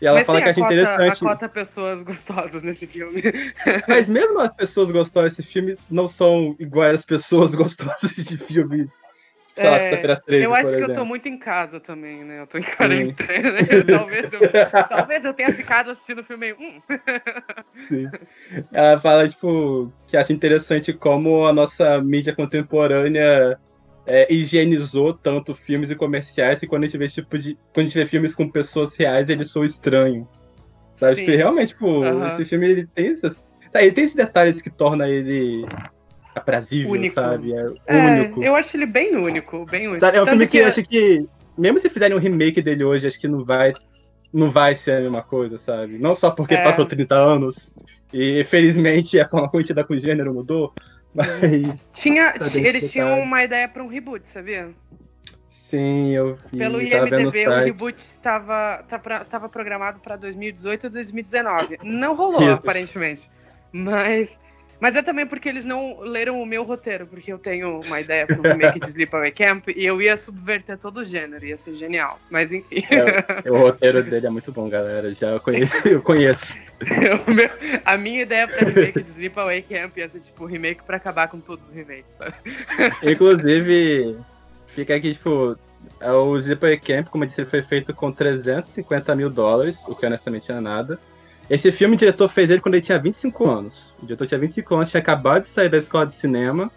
[0.00, 1.24] E ela Mas fala tem que a acha cota, interessante.
[1.24, 3.20] a cota pessoas gostosas nesse filme.
[3.88, 8.88] Mas mesmo as pessoas gostosas desse filme não são iguais às pessoas gostosas de filmes.
[9.58, 10.94] Sei lá, É, sexta-feira 13, Eu acho que eu exemplo.
[10.94, 12.40] tô muito em casa também, né?
[12.40, 13.52] Eu tô em quarentena.
[13.86, 14.40] talvez, eu,
[14.88, 16.52] talvez eu tenha ficado assistindo o filme.
[16.52, 16.80] Hum.
[17.74, 18.08] Sim.
[18.72, 23.58] Ela fala, tipo, que acha interessante como a nossa mídia contemporânea
[24.06, 27.54] é, higienizou tanto filmes e comerciais, e quando a gente vê tipo de.
[27.74, 30.26] Quando a gente vê filmes com pessoas reais, eles são estranhos.
[30.96, 31.16] Sabe?
[31.16, 33.36] Tipo, realmente, tipo, esse filme ele tem esses.
[33.70, 35.64] tá, Ele tem esses detalhes que torna ele
[36.38, 37.14] aprazível, Único.
[37.14, 37.52] sabe?
[37.52, 38.42] É, É, único.
[38.42, 40.00] eu acho ele bem único, bem único.
[40.04, 42.84] Sabe, É um Tanto filme que, eu acho que, mesmo se fizerem um remake dele
[42.84, 43.72] hoje, acho que não vai,
[44.32, 45.98] não vai ser a mesma coisa, sabe?
[45.98, 46.62] Não só porque É.
[46.62, 47.72] passou 30 anos
[48.12, 50.72] e felizmente a forma como a gente com o gênero mudou,
[51.14, 54.70] mas Tinha, Tá eles tinham uma ideia pra um reboot, sabia?
[55.50, 61.78] sim, eu vi, Pelo IMDB, o reboot estava tá tava programado pra 2018 ou 2019.
[61.82, 62.54] Não rolou, Isso.
[62.54, 63.28] aparentemente.
[63.72, 64.38] Mas
[64.80, 68.26] Mas é também porque eles não leram o meu roteiro, porque eu tenho uma ideia
[68.26, 72.20] pro remake de Sleepaway Camp e eu ia subverter todo o gênero, ia ser genial.
[72.30, 72.82] Mas enfim.
[73.44, 75.12] É, o roteiro dele é muito bom, galera.
[75.12, 76.56] Já conheço, eu conheço.
[77.26, 77.50] meu,
[77.84, 81.40] a minha ideia pra remake de Sleepaway Camp ia ser tipo remake pra acabar com
[81.40, 82.06] todos os remakes.
[82.16, 82.34] Sabe?
[83.02, 84.16] Inclusive,
[84.68, 85.58] fica aqui, tipo,
[86.00, 90.06] é o Sleepaway Camp, como eu disse, foi feito com 350 mil dólares, o que
[90.06, 90.98] honestamente não é nada.
[91.50, 93.94] Esse filme o diretor fez ele quando ele tinha 25 anos.
[94.02, 96.70] O diretor tinha 25 anos, tinha acabado de sair da escola de cinema.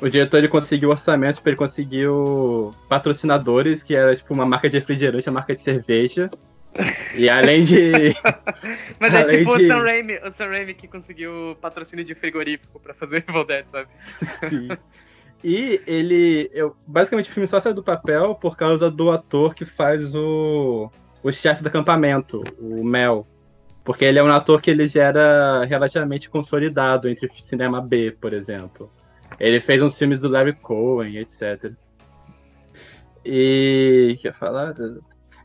[0.00, 5.28] O diretor ele conseguiu orçamento, ele conseguiu patrocinadores, que era tipo uma marca de refrigerante,
[5.28, 6.30] uma marca de cerveja.
[7.14, 8.14] E além de.
[8.98, 9.64] Mas é tipo de...
[9.64, 13.44] o Sam Raimi, o Sam Raimi que conseguiu patrocínio de frigorífico pra fazer o Evil
[13.44, 13.88] Dead, sabe?
[14.50, 14.68] Sim.
[15.42, 16.50] E ele.
[16.52, 20.90] Eu, basicamente o filme só saiu do papel por causa do ator que faz o.
[21.22, 23.26] o chefe do acampamento, o Mel.
[23.84, 28.32] Porque ele é um ator que ele já era relativamente consolidado entre cinema B, por
[28.32, 28.90] exemplo.
[29.38, 31.72] Ele fez uns filmes do Larry Cohen, etc.
[33.24, 34.16] E.
[34.22, 34.74] Quer falar?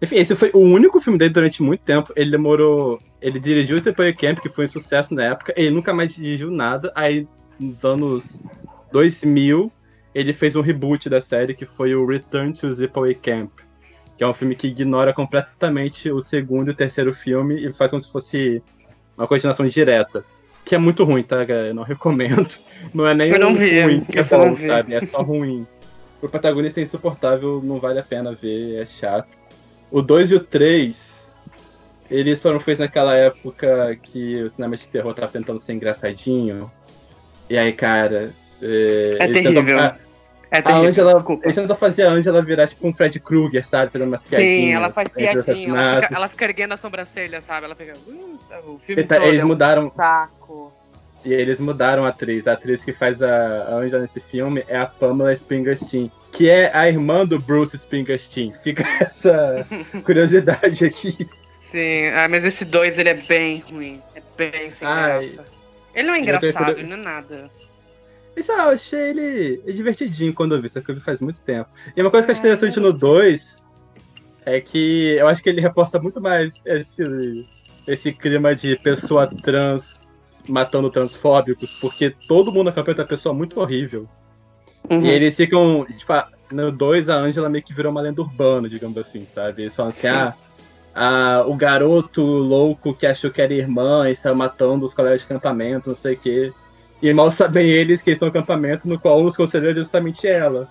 [0.01, 2.13] Enfim, esse foi o único filme dele durante muito tempo.
[2.15, 2.97] Ele demorou.
[3.21, 5.53] Ele dirigiu o Sleepaway Camp, que foi um sucesso na época.
[5.57, 6.93] Ele nunca mais dirigiu nada.
[6.95, 7.27] Aí,
[7.59, 8.23] nos anos
[8.93, 9.69] 2000,
[10.15, 13.51] ele fez um reboot da série, que foi o Return to Sleepaway Camp
[14.19, 17.89] que é um filme que ignora completamente o segundo e o terceiro filme e faz
[17.89, 18.61] como se fosse
[19.17, 20.25] uma continuação direta.
[20.65, 21.69] Que é muito ruim, tá, galera?
[21.69, 22.49] Eu não recomendo.
[22.93, 24.67] Não é nem eu não vi, ruim, é bom, não vi.
[24.67, 24.93] sabe?
[24.93, 25.65] É só ruim.
[26.21, 29.29] O protagonista é insuportável, não vale a pena ver, é chato.
[29.89, 31.25] O 2 e o 3,
[32.11, 36.69] ele só não fez naquela época que o cinema de terror tava tentando ser engraçadinho.
[37.49, 38.33] E aí, cara.
[38.61, 39.63] É, é terrível.
[39.63, 39.95] Tentam,
[40.51, 41.45] é a Angela, desculpa.
[41.45, 43.91] Ele tenta fazer a Angela virar tipo um Fred Krueger, sabe?
[43.91, 45.69] Fazendo umas Sim, ela faz piadinha.
[45.69, 47.65] Ela fica, ela fica erguendo a sobrancelha, sabe?
[47.65, 47.93] Ela fica.
[48.65, 49.91] O filme tá, todo eles é um mudaram.
[49.91, 50.73] Saco.
[51.23, 52.47] E eles mudaram a atriz.
[52.47, 56.87] A atriz que faz a Angela nesse filme é a Pamela Springerstein, que é a
[56.87, 58.53] irmã do Bruce Springerstein.
[58.63, 59.65] Fica essa
[60.03, 61.29] curiosidade aqui.
[61.51, 64.01] Sim, ah, mas esse dois ele é bem ruim.
[64.15, 65.45] É bem sem graça.
[65.93, 67.51] Ele não é engraçado, ele não é nada.
[68.39, 71.41] Isso, ah, eu achei ele divertidinho quando eu vi, só que eu vi faz muito
[71.41, 71.69] tempo.
[71.95, 73.65] E uma coisa que eu acho é, interessante no 2
[74.45, 77.45] é que eu acho que ele reforça muito mais esse,
[77.85, 79.99] esse clima de pessoa trans
[80.47, 84.07] matando transfóbicos, porque todo mundo na campanha é uma pessoa muito horrível.
[84.89, 85.03] Uhum.
[85.03, 85.85] E eles ficam.
[85.85, 86.13] Tipo,
[86.51, 89.63] no 2 a Angela meio que virou uma lenda urbana, digamos assim, sabe?
[89.63, 90.33] Eles falam assim, ah,
[90.95, 95.25] ah, o garoto louco que achou que era irmã e saiu matando os colegas de
[95.25, 96.53] acampamento, não sei o quê.
[97.01, 100.67] E mal sabem eles que estão no acampamento no qual os conselheiros é justamente ela.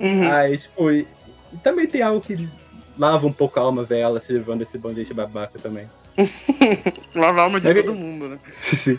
[0.00, 0.30] Uhum.
[0.30, 1.06] Aí, tipo, e,
[1.52, 2.34] e, também tem algo que
[2.98, 5.88] lava um pouco a alma ver ela se levando esse bando de babaca também.
[7.14, 8.38] lava a alma de é, todo mundo, né?
[8.62, 8.98] Sim.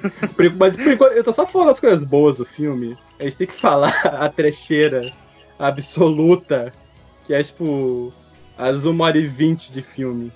[0.57, 2.97] Mas por enquanto, eu tô só falando as coisas boas do filme.
[3.19, 5.11] A gente tem que falar a trecheira
[5.59, 6.71] absoluta,
[7.25, 8.13] que é tipo
[8.57, 10.31] as 1 hora e 20 de filme.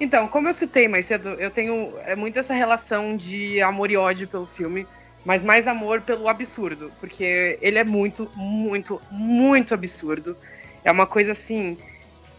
[0.00, 3.96] Então, como eu citei mais cedo, eu tenho é muito essa relação de amor e
[3.96, 4.86] ódio pelo filme
[5.24, 10.36] mas mais amor pelo absurdo, porque ele é muito, muito, muito absurdo.
[10.84, 11.76] É uma coisa assim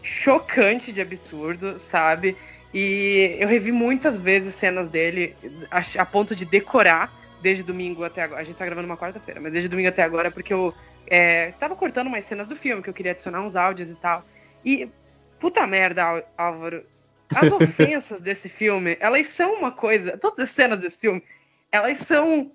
[0.02, 2.36] chocante de absurdo, sabe?
[2.72, 5.36] E eu revi muitas vezes cenas dele
[5.70, 7.12] a, a ponto de decorar
[7.42, 8.40] desde domingo até agora.
[8.40, 10.74] A gente tá gravando uma quarta-feira, mas desde domingo até agora porque eu
[11.06, 14.24] é, tava cortando mais cenas do filme, que eu queria adicionar uns áudios e tal.
[14.64, 14.88] E,
[15.38, 16.84] puta merda, Álvaro,
[17.34, 20.16] as ofensas desse filme, elas são uma coisa.
[20.16, 21.22] Todas as cenas desse filme,
[21.72, 22.52] elas são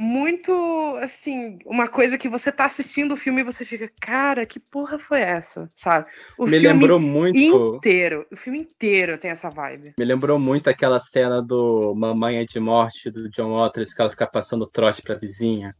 [0.00, 4.58] muito, assim, uma coisa que você tá assistindo o filme e você fica, cara, que
[4.58, 6.06] porra foi essa, sabe?
[6.38, 7.36] O Me lembrou muito.
[7.36, 9.92] inteiro, o filme inteiro tem essa vibe.
[9.98, 14.08] Me lembrou muito aquela cena do Mamãe é de Morte, do John Waters, que ela
[14.08, 15.76] fica passando trote pra vizinha,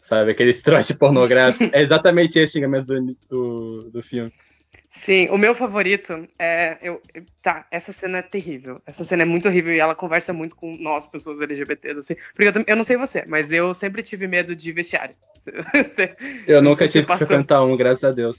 [0.00, 0.32] sabe?
[0.32, 1.70] Aqueles trote pornográficos.
[1.72, 4.32] é exatamente esse xingamento do, do, do filme.
[4.92, 6.76] Sim, o meu favorito é.
[6.82, 7.00] Eu,
[7.40, 8.82] tá, essa cena é terrível.
[8.84, 12.16] Essa cena é muito horrível e ela conversa muito com nós, pessoas LGBTs, assim.
[12.34, 15.14] Porque eu, eu não sei você, mas eu sempre tive medo de vestiário.
[16.46, 18.36] Eu nunca tive que frequentar um, graças a Deus.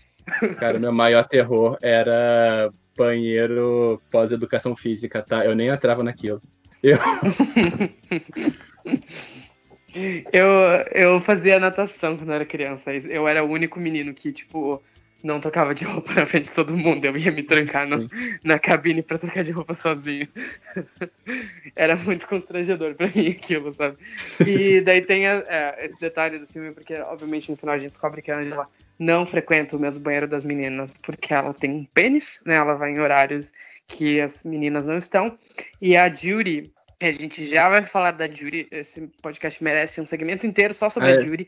[0.59, 5.43] Cara, meu maior terror era banheiro pós-educação física, tá?
[5.43, 6.39] Eu nem entrava naquilo.
[6.83, 6.99] Eu.
[10.31, 10.47] eu,
[10.91, 12.93] eu fazia natação quando eu era criança.
[12.93, 14.79] Eu era o único menino que, tipo
[15.23, 17.03] não trocava de roupa na frente de todo mundo.
[17.05, 18.09] Eu ia me trancar no,
[18.43, 20.27] na cabine para trocar de roupa sozinho.
[21.75, 23.97] Era muito constrangedor para mim aquilo, sabe?
[24.45, 27.91] E daí tem a, é, esse detalhe do filme, porque obviamente no final a gente
[27.91, 28.67] descobre que a Angela
[28.99, 32.55] não frequenta o mesmo banheiro das meninas, porque ela tem um pênis, né?
[32.55, 33.51] Ela vai em horários
[33.87, 35.35] que as meninas não estão.
[35.81, 38.67] E a Judy, A gente já vai falar da Judy.
[38.69, 41.15] Esse podcast merece um segmento inteiro só sobre É.
[41.17, 41.47] a Judy.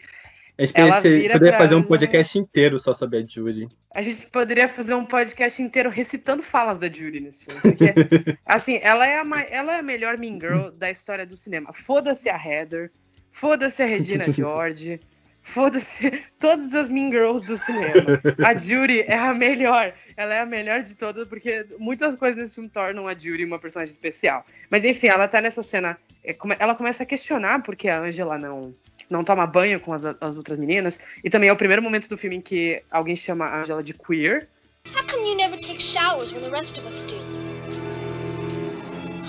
[0.57, 3.67] A gente Ela poderia pra fazer um Angela- podcast inteiro só sobre a Judy.
[3.93, 7.59] A gente poderia fazer um podcast inteiro recitando falas da Judy nesse filme.
[7.61, 7.93] Porque,
[8.45, 11.73] assim, ela é, a, ma- ela é a melhor Mean Girl da história do cinema.
[11.73, 12.91] Foda-se a Heather,
[13.31, 14.99] foda-se a Regina George,
[15.41, 18.21] foda-se todas as Mean Girls do cinema.
[18.45, 19.93] A Judy é a melhor.
[20.15, 23.57] Ela é a melhor de todas, porque muitas coisas nesse filme tornam a Judy uma
[23.59, 24.45] personagem especial.
[24.69, 25.97] Mas enfim, ela tá nessa cena.
[26.23, 28.73] é, Ela começa a questionar porque a Angela não.
[29.13, 30.99] Não toma banho com as, as outras meninas.
[31.23, 33.93] E também é o primeiro momento do filme em que alguém chama a Angela de
[33.93, 34.49] queer.
[34.87, 37.17] How come you never take showers when the rest of us do?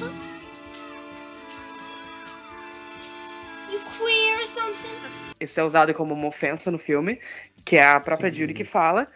[0.00, 0.10] Huh?
[3.70, 4.88] You queer or something?
[5.38, 7.20] Isso é usado como uma ofensa no filme,
[7.62, 9.06] que é a própria Judy que fala.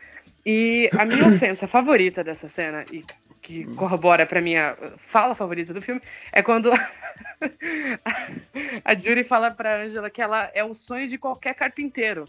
[0.45, 3.03] E a minha ofensa favorita dessa cena, e
[3.49, 6.03] que corrobora pra minha fala favorita do filme,
[6.35, 6.71] é quando
[8.85, 12.27] a Judy fala pra Angela que ela é o sonho de qualquer carpinteiro.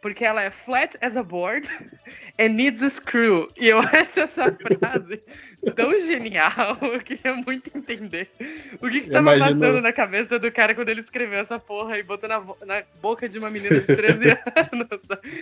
[0.00, 1.68] Porque ela é flat as a board
[2.40, 3.48] and needs a screw.
[3.56, 5.22] E eu acho essa frase
[5.74, 6.78] tão genial.
[6.80, 8.30] Eu queria muito entender
[8.80, 11.98] o que, que tava imagino- passando na cabeça do cara quando ele escreveu essa porra
[11.98, 14.88] e botou na, na boca de uma menina de 13 anos.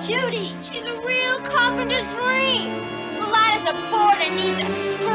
[0.01, 3.04] Judy, she's a real carpenter's dream.
[3.67, 5.09] A board and needs a screw.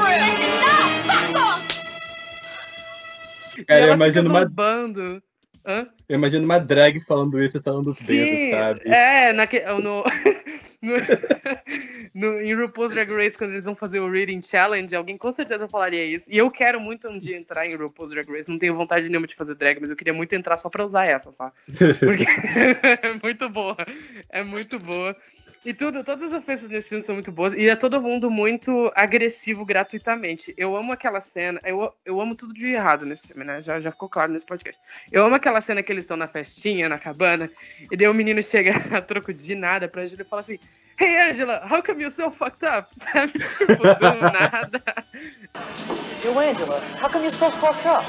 [1.06, 1.62] Fuck off!
[3.68, 5.22] Cara, eu imagino, uma, zombando.
[5.66, 5.88] Hã?
[6.08, 8.82] eu imagino uma drag falando isso, estalando os dedos, Sim, sabe?
[8.86, 10.04] é, naque, no,
[10.82, 10.96] no,
[12.14, 15.68] no, em RuPaul's Drag Race, quando eles vão fazer o Reading Challenge, alguém com certeza
[15.68, 16.32] falaria isso.
[16.32, 19.28] E eu quero muito um dia entrar em RuPaul's Drag Race, não tenho vontade nenhuma
[19.28, 21.54] de fazer drag, mas eu queria muito entrar só pra usar essa, sabe?
[22.00, 22.26] Porque
[23.04, 23.78] é muito boa,
[24.30, 25.16] é muito boa.
[25.66, 27.54] E tudo, todas as ofensas desse filme são muito boas.
[27.54, 30.54] E é todo mundo muito agressivo gratuitamente.
[30.58, 31.60] Eu amo aquela cena.
[31.66, 33.62] Eu, eu amo tudo de errado nesse filme, né?
[33.62, 34.80] Já, já ficou claro nesse podcast.
[35.12, 37.50] Eu amo aquela cena que eles estão na festinha, na cabana.
[37.92, 40.58] E daí o menino chega a troco de nada pra Angela e fala assim:
[40.98, 42.88] Hey Angela, how come you're so fucked up?
[43.12, 43.34] Sabe?
[43.34, 44.82] Tipo, do nada.
[46.24, 48.06] Yo, Angela, how come you're so fucked up?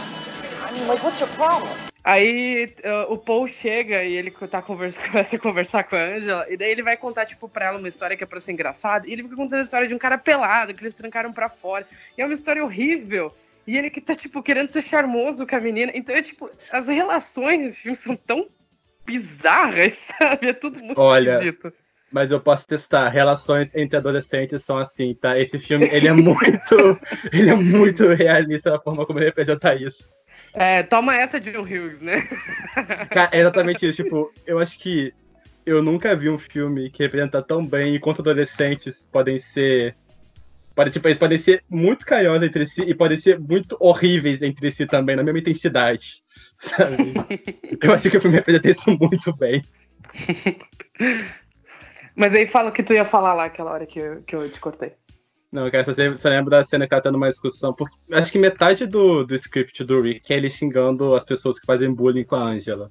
[0.68, 1.89] I mean, like, what's your problem?
[2.02, 6.46] Aí uh, o Paul chega e ele tá conversa, começa a conversar com a Angela,
[6.48, 9.06] e daí ele vai contar, tipo, pra ela uma história que é pra ser engraçada,
[9.06, 11.86] e ele fica contando a história de um cara pelado, que eles trancaram pra fora.
[12.16, 13.34] E é uma história horrível.
[13.66, 15.92] E ele que tá, tipo, querendo ser charmoso com a menina.
[15.94, 18.48] Então, é tipo, as relações desse filme são tão
[19.04, 20.48] bizarras, sabe?
[20.48, 21.72] É tudo muito Olha, esquisito.
[22.10, 23.08] Mas eu posso testar.
[23.10, 25.38] Relações entre adolescentes são assim, tá?
[25.38, 26.98] Esse filme, ele é muito.
[27.32, 30.10] ele é muito realista na forma como ele representa isso.
[30.54, 32.22] É, toma essa, John Hughes, né?
[33.10, 34.02] Cara, é exatamente isso.
[34.02, 35.12] Tipo, eu acho que
[35.64, 39.94] eu nunca vi um filme que representa tão bem enquanto adolescentes podem ser.
[40.74, 44.72] Pode, tipo, eles podem ser muito carinhosos entre si e podem ser muito horríveis entre
[44.72, 46.22] si também, na mesma intensidade.
[46.58, 47.14] Sabe?
[47.82, 49.62] eu acho que o filme representa isso muito bem.
[52.16, 54.50] Mas aí fala o que tu ia falar lá aquela hora que eu, que eu
[54.50, 54.92] te cortei.
[55.52, 57.72] Não, cara, só, só lembro da cena que ela tá numa discussão.
[57.74, 61.66] Porque acho que metade do, do script do Rick é ele xingando as pessoas que
[61.66, 62.90] fazem bullying com a Angela.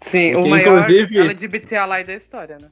[0.00, 2.68] Sim, Porque, o maior inclusive- LGBT ally da história, né?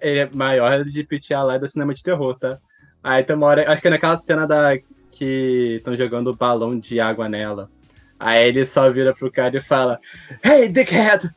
[0.00, 2.58] É maior de PTA lá do cinema de terror, tá?
[3.02, 3.70] Aí tem uma hora.
[3.70, 4.76] Acho que é naquela cena da
[5.12, 7.70] que estão jogando balão de água nela.
[8.18, 10.00] Aí ele só vira pro cara e fala:
[10.42, 11.30] Hey, dickhead!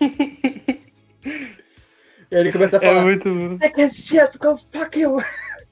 [2.30, 3.56] ele começa a É falar: muito bom.
[3.56, 5.22] Dickhead shit, go fuck you!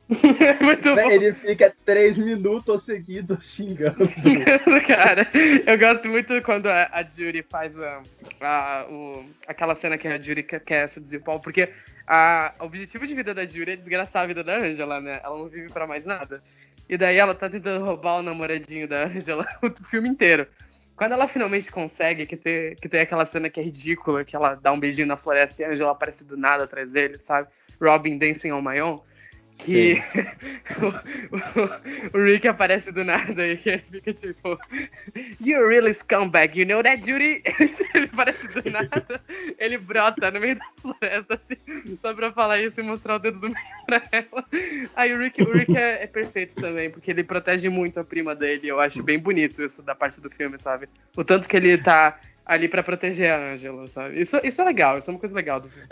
[0.62, 1.10] Muito bom.
[1.10, 3.96] Ele fica três minutos seguidos xingando.
[4.86, 5.28] Cara,
[5.66, 8.02] eu gosto muito quando a, a Judy faz a,
[8.40, 11.68] a- o- aquela cena que a Judy quer, quer seduzir o Paul, porque
[12.06, 15.20] a, o objetivo de vida da Judy é desgraçar a vida da Angela, né?
[15.22, 16.42] Ela não vive pra mais nada.
[16.88, 20.46] E daí ela tá tentando roubar o namoradinho da Angela o filme inteiro.
[20.96, 24.54] Quando ela finalmente consegue, que tem, que tem aquela cena que é ridícula, que ela
[24.56, 27.46] dá um beijinho na floresta e a Angela aparece do nada atrás dele, sabe?
[27.80, 29.00] Robin dancing on my own.
[29.58, 29.98] Que
[30.80, 34.58] o, o- o Rick aparece do nada e ele fica tipo,
[35.44, 37.42] You're really scumbag, you know that, Judy?
[37.94, 39.20] Ele aparece do nada,
[39.58, 43.40] ele brota no meio da floresta, assim, só pra falar isso e mostrar o dedo
[43.40, 44.44] do meio pra ela.
[44.94, 48.34] Aí o Rick, o Rick é, é perfeito também, porque ele protege muito a prima
[48.34, 48.68] dele.
[48.68, 50.88] Eu acho bem bonito isso da parte do filme, sabe?
[51.16, 52.18] O tanto que ele tá
[52.48, 54.20] ali pra proteger a Angela, sabe?
[54.20, 55.86] Isso, isso é legal, isso é uma coisa legal do filme.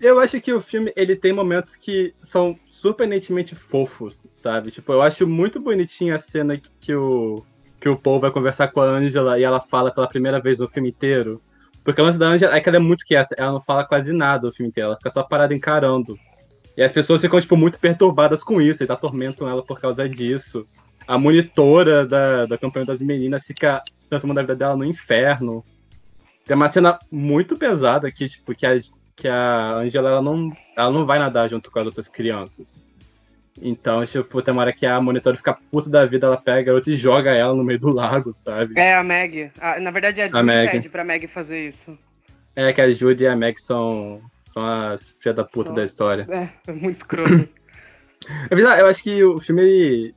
[0.00, 4.72] Eu acho que o filme ele tem momentos que são surpreendentemente fofos, sabe?
[4.72, 7.44] Tipo, eu acho muito bonitinha a cena que, que o
[7.82, 10.68] que o Paul vai conversar com a Angela e ela fala pela primeira vez no
[10.68, 11.42] filme inteiro.
[11.82, 14.12] Porque o lance da Angela é que ela é muito quieta, ela não fala quase
[14.12, 16.16] nada o filme inteiro, ela fica só parada encarando.
[16.76, 20.64] E as pessoas ficam, tipo, muito perturbadas com isso, eles atormentam ela por causa disso.
[21.08, 23.82] a monitora da, da campanha das meninas fica
[24.12, 25.64] transformando a vida dela no inferno.
[26.44, 28.78] Tem uma cena muito pesada aqui, tipo, que a,
[29.16, 32.78] que a Angela ela não, ela não vai nadar junto com as outras crianças.
[33.60, 36.74] Então, tipo, tem uma hora que a monitora fica puta da vida, ela pega a
[36.74, 38.74] outra e joga ela no meio do lago, sabe?
[38.76, 39.50] É a Meg.
[39.80, 40.72] Na verdade, a Judy Meg.
[40.72, 41.98] pede pra Meg fazer isso.
[42.54, 44.20] É que a Judy e a Meg são,
[44.52, 45.74] são as filhas da puta São.
[45.74, 46.26] da história.
[46.66, 47.44] É, muito escroto.
[48.50, 50.14] É eu acho que o filme,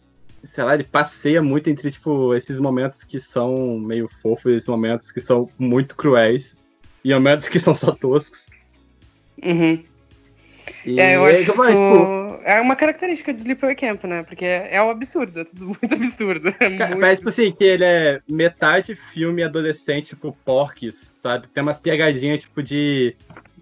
[0.54, 5.12] sei lá, ele passeia muito entre, tipo, esses momentos que são meio fofos, esses momentos
[5.12, 6.58] que são muito cruéis,
[7.04, 8.48] e momentos que são só toscos.
[9.43, 9.84] Uhum.
[10.86, 11.52] E É, eu acho isso.
[11.52, 14.24] tipo, É uma característica de Sleepaway Camp, né?
[14.24, 16.54] Porque é o absurdo, é tudo muito absurdo.
[16.60, 16.98] É muito...
[16.98, 21.48] Mas, tipo assim, que ele é metade filme adolescente, tipo, porques, sabe?
[21.48, 23.16] Tem umas pegadinhas, tipo, de.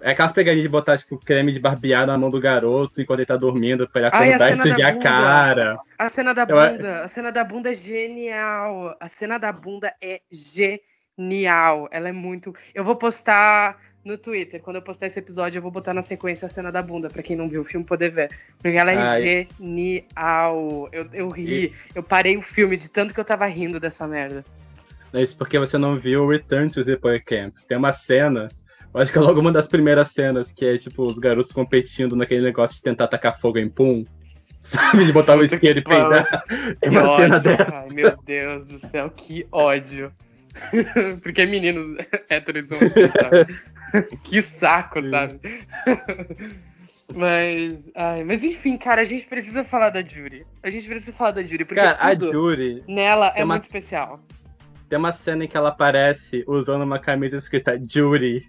[0.06, 3.26] É aquelas pegadinhas de botar, tipo, creme de barbear na mão do garoto enquanto ele
[3.26, 5.04] tá dormindo pra ele Ai, a acordar e cena da sujar a bunda.
[5.04, 5.80] cara.
[5.98, 8.98] A cena da Eu a- bunda, a cena da bunda é genial.
[9.00, 10.20] A cena da bunda é
[11.18, 11.88] genial.
[11.92, 12.54] Ela é muito.
[12.76, 14.62] Eu vou postar no Twitter.
[14.62, 17.24] Quando eu postar esse episódio, eu vou botar na sequência a cena da bunda, pra
[17.24, 18.30] quem não viu o filme poder ver.
[18.62, 19.48] Porque ela é Ai.
[19.58, 20.90] genial.
[20.92, 21.74] Eu, eu ri.
[21.96, 24.44] Eu parei o filme de tanto que eu tava rindo dessa merda.
[25.14, 27.56] É isso porque você não viu o Return to Sleepaway Camp.
[27.68, 28.50] Tem uma cena,
[28.94, 32.16] eu acho que é logo uma das primeiras cenas, que é, tipo, os garotos competindo
[32.16, 34.06] naquele negócio de tentar tacar fogo em pum.
[34.64, 35.06] Sabe?
[35.06, 36.44] De botar o isqueiro e peidar.
[36.80, 37.58] Tem Que uma cena ódio.
[37.58, 37.76] dessa.
[37.78, 40.12] Ai, meu Deus do céu, que ódio.
[41.22, 41.96] Porque meninos
[42.30, 44.18] héteros assim, sabe?
[44.24, 45.40] Que saco, sabe?
[47.14, 50.46] Mas, ai, mas enfim, cara, a gente precisa falar da Jury.
[50.64, 54.20] A gente precisa falar da Jury, porque Cara, a Jury, nela é uma- muito especial.
[54.90, 58.48] tem uma cena em que ela aparece usando uma camisa escrita Jury.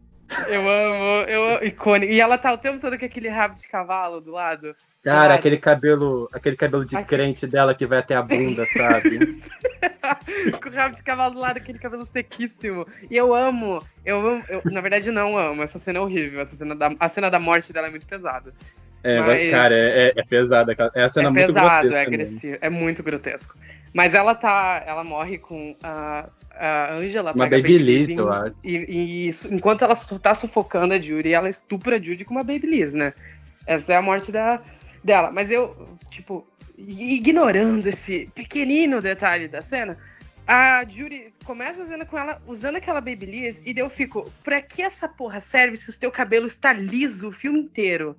[0.49, 2.13] Eu amo, eu amo, icônico.
[2.13, 4.75] E ela tá o tempo todo com aquele rabo de cavalo do lado.
[5.03, 5.39] Cara, lado.
[5.39, 9.19] aquele cabelo, aquele cabelo de Ai, crente dela que vai até a bunda, sabe?
[10.63, 12.87] com o rabo de cavalo do lado, aquele cabelo sequíssimo.
[13.11, 16.57] E eu amo, eu amo, eu, na verdade não amo, essa cena é horrível, essa
[16.57, 18.53] cena da, a cena da morte dela é muito pesada.
[19.03, 20.75] É, Mas- cara, é, é- é pesada.
[20.95, 22.15] É a cena é muito pesado, grotesca é mesmo.
[22.15, 23.59] agressivo, é muito grotesco.
[23.93, 26.27] Mas ela tá, ela morre com a,
[26.59, 28.55] a Angela, Uma pega Babyliss, eu acho.
[28.63, 32.95] E, e enquanto ela tá sufocando a Judy, ela estupra a Judy com uma Babyliss,
[32.95, 33.13] né?
[33.67, 34.61] Essa é a morte da,
[35.03, 35.31] dela.
[35.31, 36.47] Mas eu, tipo,
[36.77, 39.99] ignorando esse pequenino detalhe da cena,
[40.47, 44.61] a Judy começa a cena com ela usando aquela Babyliss e daí eu fico, pra
[44.61, 48.17] que essa porra serve se o teu cabelo está liso o filme inteiro?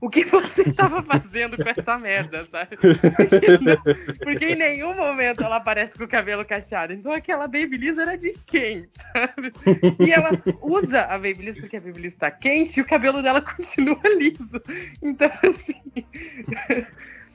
[0.00, 2.76] O que você tava fazendo com essa merda, sabe?
[2.76, 6.92] Porque, não- porque em nenhum momento ela aparece com o cabelo cacheado.
[6.92, 9.52] Então aquela Babyliss era de quem, sabe?
[9.98, 10.30] E ela
[10.62, 14.62] usa a Babyliss porque a Babyliss tá quente e o cabelo dela continua liso.
[15.02, 15.74] Então, assim,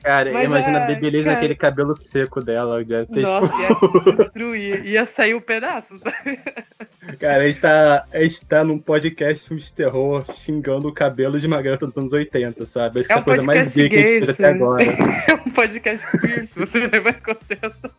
[0.04, 1.34] Cara, Mas, imagina a ai, Babyliss cara.
[1.34, 2.84] naquele cabelo seco dela.
[2.84, 4.84] Tem, nossa, ia destruir.
[4.84, 6.36] Ia sair o pedaço, sabe?
[6.36, 11.40] tipo, cara, a gente, tá, a gente tá num podcast de terror xingando o cabelo
[11.40, 13.00] de uma garota dos anos 80, sabe?
[13.00, 14.46] Acho que É é um a coisa mais podcast gay que a gente fez até
[14.50, 14.84] agora.
[15.26, 17.90] É um podcast queer, se você levar em consideração.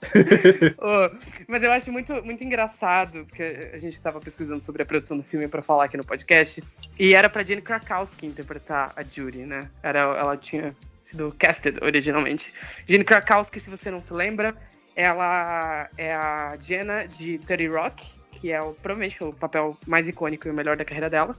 [0.78, 1.10] Oh,
[1.48, 5.24] mas eu acho muito, muito engraçado, porque a gente estava pesquisando sobre a produção do
[5.24, 6.64] filme para falar aqui no podcast,
[7.00, 9.70] e era pra Jane Krakowski interpretar a Judy, né?
[9.82, 10.76] Era, ela tinha
[11.06, 12.52] sido casted originalmente.
[12.88, 14.56] Jane Krakowski, se você não se lembra,
[14.96, 20.48] ela é a Jenna de 30 Rock, que é o, provavelmente o papel mais icônico
[20.48, 21.38] e o melhor da carreira dela.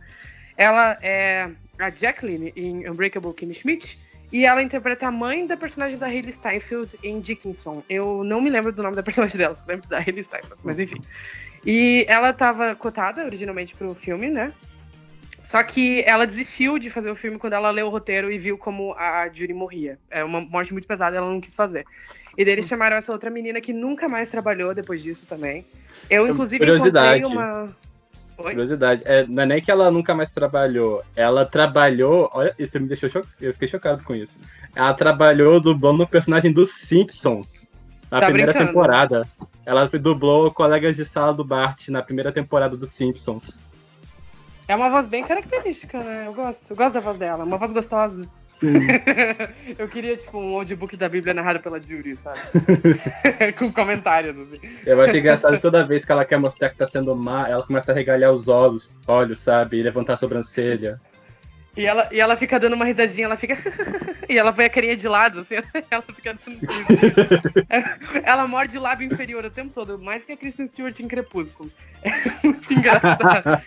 [0.56, 3.98] Ela é a Jacqueline em Unbreakable Kimmy Schmidt,
[4.32, 7.82] e ela interpreta a mãe da personagem da Hayley Steinfeld em Dickinson.
[7.88, 10.78] Eu não me lembro do nome da personagem dela, só lembro da Hayley Steinfeld, mas
[10.78, 11.00] enfim.
[11.64, 14.52] E ela estava cotada originalmente pro filme, né?
[15.46, 18.58] Só que ela desistiu de fazer o filme quando ela leu o roteiro e viu
[18.58, 19.96] como a Judy morria.
[20.10, 21.84] Era uma morte muito pesada, ela não quis fazer.
[22.36, 25.64] E daí eles chamaram essa outra menina que nunca mais trabalhou depois disso também.
[26.10, 27.26] Eu, inclusive, encontrei Curiosidade.
[27.26, 27.68] uma.
[28.38, 28.54] Oi?
[28.54, 32.88] Curiosidade, é, não é nem que ela nunca mais trabalhou, ela trabalhou, olha, isso me
[32.88, 34.36] deixou chocado, eu fiquei chocado com isso.
[34.74, 37.70] Ela trabalhou dublando o personagem dos Simpsons
[38.10, 38.72] na Tá primeira brincando.
[38.72, 39.28] temporada.
[39.64, 43.64] Ela dublou colegas de sala do Bart na primeira temporada dos Simpsons.
[44.68, 46.24] É uma voz bem característica, né?
[46.26, 46.70] Eu gosto.
[46.70, 47.44] Eu gosto da voz dela.
[47.44, 48.28] Uma voz gostosa.
[49.78, 52.40] eu queria, tipo, um audiobook da Bíblia narrado pela Judy, sabe?
[53.58, 54.58] Com comentários, assim.
[54.84, 57.92] Eu acho engraçado toda vez que ela quer mostrar que tá sendo má, ela começa
[57.92, 59.78] a regalhar os olhos, olhos, sabe?
[59.78, 60.98] E levantar a sobrancelha.
[61.76, 63.54] E ela, e ela fica dando uma risadinha, ela fica.
[64.28, 65.56] e ela põe a carinha de lado, assim,
[65.90, 66.60] ela fica dando.
[68.22, 71.70] Ela morde o lábio inferior o tempo todo, mais que a Kristen Stewart em Crepúsculo.
[72.02, 73.62] É muito engraçado.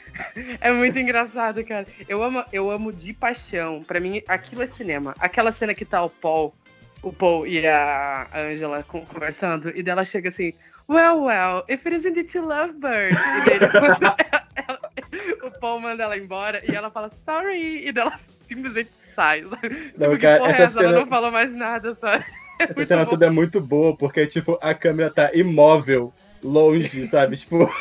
[0.60, 1.86] É muito engraçado, cara.
[2.08, 3.84] Eu amo, eu amo de paixão.
[3.84, 5.14] Pra mim, aquilo é cinema.
[5.20, 6.54] Aquela cena que tá o Paul
[7.02, 10.54] o Paul e a Angela con- conversando, e dela chega assim,
[10.88, 13.16] well, well, if it isn't it lovebird.
[13.16, 13.60] E daí
[15.60, 18.14] Paul manda ela embora e ela fala, sorry, e dela
[18.46, 19.70] simplesmente sai, sabe?
[19.70, 20.80] tipo, que cara, porra é essa essa?
[20.80, 22.26] Ela cena- não falou mais nada, sabe?
[22.60, 27.38] É Essa cena toda é muito boa, porque, tipo, a câmera tá imóvel, longe, sabe?
[27.38, 27.72] Tipo,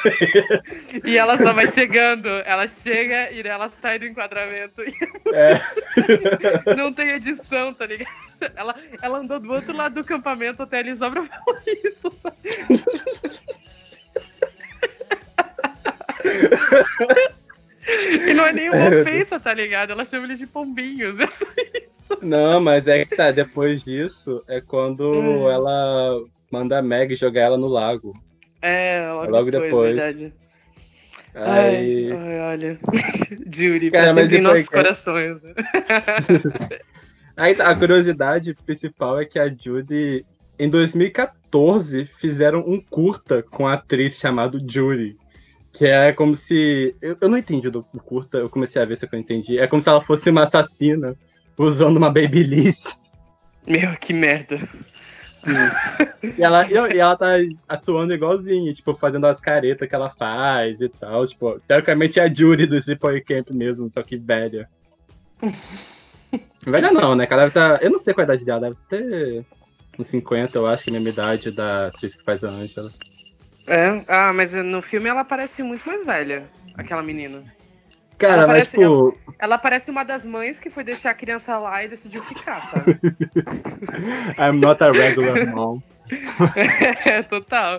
[1.05, 4.81] E ela só vai chegando, ela chega e ela sai do enquadramento.
[5.35, 6.75] É.
[6.77, 8.09] não tem edição, tá ligado?
[8.55, 8.73] Ela,
[9.03, 12.37] ela andou do outro lado do campamento até ali só pra falar isso, sabe?
[18.29, 19.91] E não é nenhuma ofensa, tá ligado?
[19.93, 21.17] Ela chama eles de pombinhos.
[22.23, 25.49] Não, mas é que tá, depois disso é quando Hum.
[25.51, 28.15] ela manda a Meg jogar ela no lago.
[28.63, 29.95] É, logo, Logo depois, depois.
[29.95, 30.35] verdade.
[31.35, 32.11] Aí.
[32.11, 32.79] Ai, ai, olha.
[33.55, 34.85] Judy, Cara, mas em nossos cara.
[34.85, 35.43] corações.
[35.43, 35.55] né?
[37.37, 40.25] Aí tá, a curiosidade principal é que a Judy,
[40.59, 45.17] em 2014, fizeram um curta com a atriz chamado Judy.
[45.79, 46.97] Que é como se.
[47.01, 49.61] Eu, eu não entendi do do curta, eu comecei a ver se eu entendi.
[49.61, 51.17] É como se ela fosse uma assassina
[51.57, 52.97] usando uma babyliss.
[53.65, 54.69] Meu, que merda.
[56.37, 57.35] E ela, e ela tá
[57.69, 61.25] atuando igualzinho, tipo, fazendo as caretas que ela faz e tal.
[61.25, 64.69] Tipo, teoricamente é a Judy do Sleepaway Camp mesmo, só que velha.
[66.67, 67.25] velha não, né?
[67.25, 67.79] Que ela deve tá.
[67.81, 69.47] Eu não sei qual a idade dela, deve ter
[69.97, 72.91] uns 50, eu acho, que é a mesma idade da atriz que faz a Angela.
[73.69, 74.03] É?
[74.09, 77.45] Ah, mas no filme ela parece muito mais velha, aquela menina.
[78.17, 81.57] Cara, Ela mas parece- tipo, Ela parece uma das mães que foi deixar a criança
[81.59, 82.99] lá e decidiu ficar, sabe?
[84.39, 85.81] I'm not a regular mom.
[87.07, 87.79] é, total.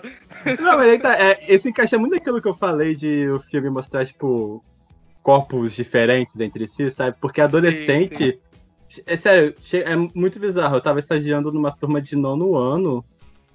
[0.58, 3.68] Não, mas aí tá, é, esse encaixa muito naquilo que eu falei de o filme
[3.68, 4.64] mostrar, tipo,
[5.22, 7.16] corpos diferentes entre si, sabe?
[7.20, 8.38] Porque adolescente.
[9.06, 10.76] É sério, é muito bizarro.
[10.76, 13.04] Eu tava estagiando numa turma de nono ano.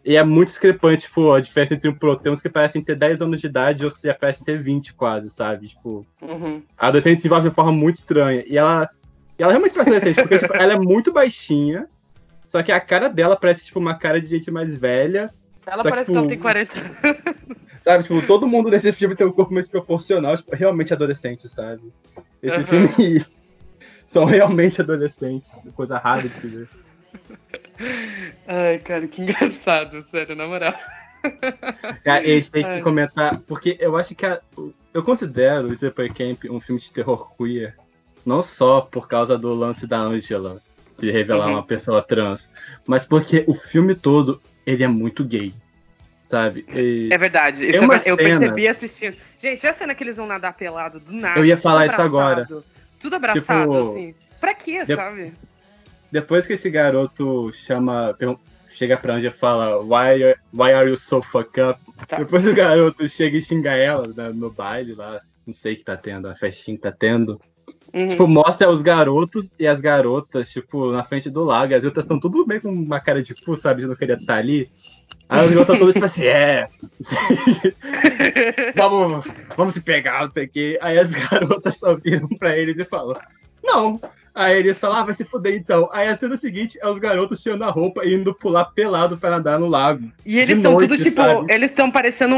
[0.06, 2.16] E é muito discrepante, tipo, a diferença entre um pro.
[2.16, 4.94] Tem uns que parecem ter 10 anos de idade e outros já parecem ter 20
[4.94, 5.70] quase, sabe?
[5.70, 6.62] Tipo, Uhum.
[6.78, 8.44] a adolescente se desenvolve de forma muito estranha.
[8.46, 8.88] E ela.
[9.38, 11.88] E ela realmente parece adolescente, porque tipo, ela é muito baixinha.
[12.48, 15.30] Só que a cara dela parece, tipo, uma cara de gente mais velha.
[15.66, 16.98] Ela Só parece tipo, que ela tem 40 anos.
[17.84, 21.82] Sabe, tipo, todo mundo nesse filme tem um corpo mais proporcional, tipo, realmente adolescente, sabe?
[22.44, 22.88] Esse Aham.
[22.88, 23.26] filme
[24.08, 26.70] são realmente adolescentes, coisa rara de se ver.
[28.48, 30.74] Ai, cara, que engraçado, sério, na moral.
[32.04, 32.82] Cara, a gente tem que Ai.
[32.82, 34.40] comentar, porque eu acho que a-
[34.94, 37.76] eu considero o Sleeper Camp um filme de terror queer,
[38.26, 40.62] não só por causa do lance da Angela,
[41.00, 41.54] de revelar Uhum.
[41.54, 42.50] uma pessoa trans,
[42.88, 45.52] mas porque o filme todo, ele é muito gay,
[46.30, 46.64] sabe?
[46.74, 49.18] E É verdade, isso é uma eu cena- percebi assistindo.
[49.40, 51.40] Gente, a cena que eles vão nadar pelado do nada.
[51.40, 52.42] Eu ia falar tudo isso agora.
[52.44, 52.66] abraçado,
[53.00, 54.16] Tudo abraçado, Tipo, assim.
[54.40, 55.34] Pra quê, de- sabe?
[56.12, 58.16] Depois que esse garoto chama,
[58.74, 61.80] chega pra Angela e fala why, why are you so fuck up?
[62.08, 62.18] Tá.
[62.18, 65.84] Depois o garoto chega e xinga ela né, no baile lá, não sei o que
[65.84, 67.40] tá tendo, a festinha que tá tendo.
[67.94, 68.08] Uhum.
[68.10, 71.74] Tipo, mostra os garotos e as garotas, tipo, na frente do lago.
[71.74, 73.82] As outras estão tudo bem com uma cara de cu, sabe?
[73.82, 74.70] De não querer estar ali.
[75.30, 76.68] Aí as garotas estão todas tipo assim, é.
[78.76, 79.26] vamos,
[79.56, 80.78] vamos se pegar, não sei o quê.
[80.82, 83.18] Aí as garotas só viram pra eles e falam,
[83.64, 84.00] não.
[84.36, 85.90] Aí eles falam, ah, vai se fuder então.
[85.94, 89.30] Aí a cena seguinte é os garotos tirando a roupa e indo pular pelado pra
[89.30, 90.12] nadar no lago.
[90.26, 91.16] E eles estão tudo tipo.
[91.16, 91.54] sabe?
[91.54, 92.36] Eles estão parecendo.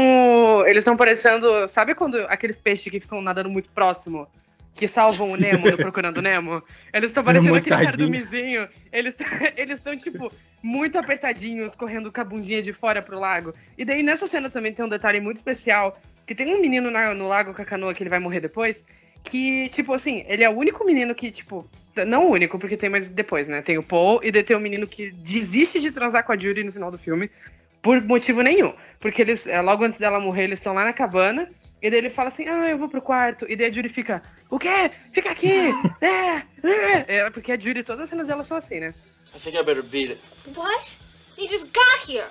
[0.64, 1.66] Eles estão parecendo.
[1.66, 4.28] Sabe quando aqueles peixes que ficam nadando muito próximo?
[4.76, 6.62] Que salvam o Nemo Procurando Nemo?
[6.92, 8.68] Eles estão parecendo aquele cara do mizinho.
[8.92, 9.16] Eles
[9.56, 10.30] eles estão, tipo,
[10.62, 13.52] muito apertadinhos, correndo com a bundinha de fora pro lago.
[13.76, 17.12] E daí nessa cena também tem um detalhe muito especial: que tem um menino na-
[17.12, 18.84] no lago com a canoa que ele vai morrer depois.
[19.24, 21.68] Que, tipo assim, ele é o único menino que, tipo.
[22.06, 23.60] Não o único, porque tem mais depois, né?
[23.60, 26.62] Tem o Paul e daí tem o menino que desiste de transar com a Judy
[26.62, 27.28] no final do filme.
[27.82, 28.72] Por motivo nenhum.
[29.00, 31.50] Porque eles, é, logo antes dela morrer, eles estão lá na cabana.
[31.82, 33.46] E daí ele fala assim: Ah, eu vou pro quarto.
[33.48, 34.90] E daí a Judy fica: O quê?
[35.12, 35.70] Fica aqui!
[36.00, 37.16] é, é.
[37.16, 37.30] é!
[37.30, 38.94] Porque a Judy, todas as cenas dela são assim, né?
[39.34, 40.20] I think I better beat it.
[40.54, 40.98] What?
[41.36, 42.26] He just got here.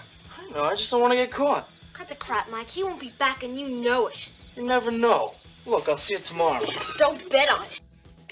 [0.52, 1.68] Know, I just don't want to get caught.
[1.94, 2.70] Cut the crap, Mike.
[2.70, 4.30] He won't be back and you know it.
[4.56, 5.34] You never know.
[5.68, 6.66] Look, I'll see you tomorrow.
[6.98, 7.82] Don't bet on it.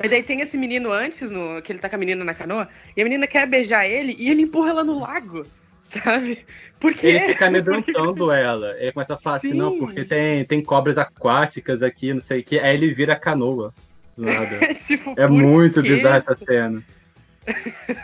[0.03, 2.67] E daí tem esse menino antes, no, que ele tá com a menina na canoa,
[2.95, 5.45] e a menina quer beijar ele e ele empurra ela no lago,
[5.83, 6.45] sabe?
[6.79, 7.07] Por quê?
[7.07, 8.75] Ele fica amedrontando ela.
[8.79, 9.57] Ele começa a falar assim, Sim.
[9.57, 12.59] não, porque tem, tem cobras aquáticas aqui, não sei o que.
[12.59, 13.73] Aí ele vira canoa.
[14.17, 14.63] Do nada.
[14.63, 15.95] É tipo, É muito quê?
[15.95, 16.83] bizarra essa cena.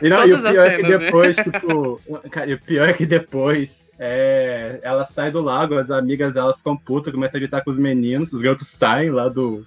[0.02, 1.06] E, não, e o pior é que cenas, né?
[1.06, 2.30] depois, tipo.
[2.30, 6.58] Cara, e o pior é que depois é, ela sai do lago, as amigas elas
[6.58, 9.64] ficam putas, começam a gritar com os meninos, os garotos saem lá do,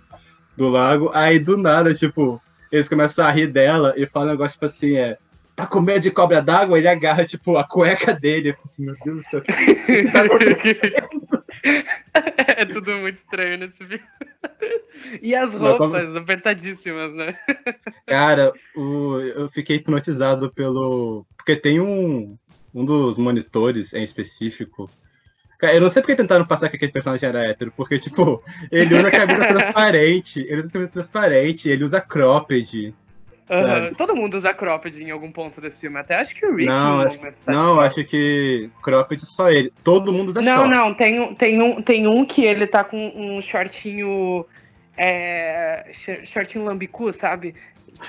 [0.57, 4.55] do lago, aí do nada, tipo, eles começam a rir dela e falam um negócio
[4.55, 5.16] tipo assim, é.
[5.55, 8.49] tá com medo de cobra d'água, ele agarra, tipo, a cueca dele.
[8.51, 9.41] Eu assim, meu Deus do céu.
[9.41, 9.53] que
[10.11, 10.24] tá
[12.57, 14.03] é tudo muito estranho nesse filme.
[15.22, 17.37] E as Mas como- roupas apertadíssimas, né?
[18.07, 21.24] Cara, o- eu fiquei hipnotizado pelo.
[21.37, 22.37] Porque tem um,
[22.75, 24.91] um dos monitores em específico.
[25.59, 28.95] Cara, eu não sei porque tentaram passar que aquele personagem era hétero, porque, tipo, ele
[28.95, 32.93] usa camisa transparente, ele usa camisa transparente, ele usa cropped.
[33.47, 33.95] Sabe?
[33.95, 35.99] Todo mundo usa cropped em algum ponto desse filme.
[35.99, 39.72] Até acho que o Rick Não, acho- tá Não, de acho que cropped só ele.
[39.85, 40.70] Todo mundo usa Não, short.
[40.75, 44.45] não, tem, um- tem, um, tem um que ele tá com um shortinho.
[44.97, 47.55] É, sh- shortinho lambicu, sabe?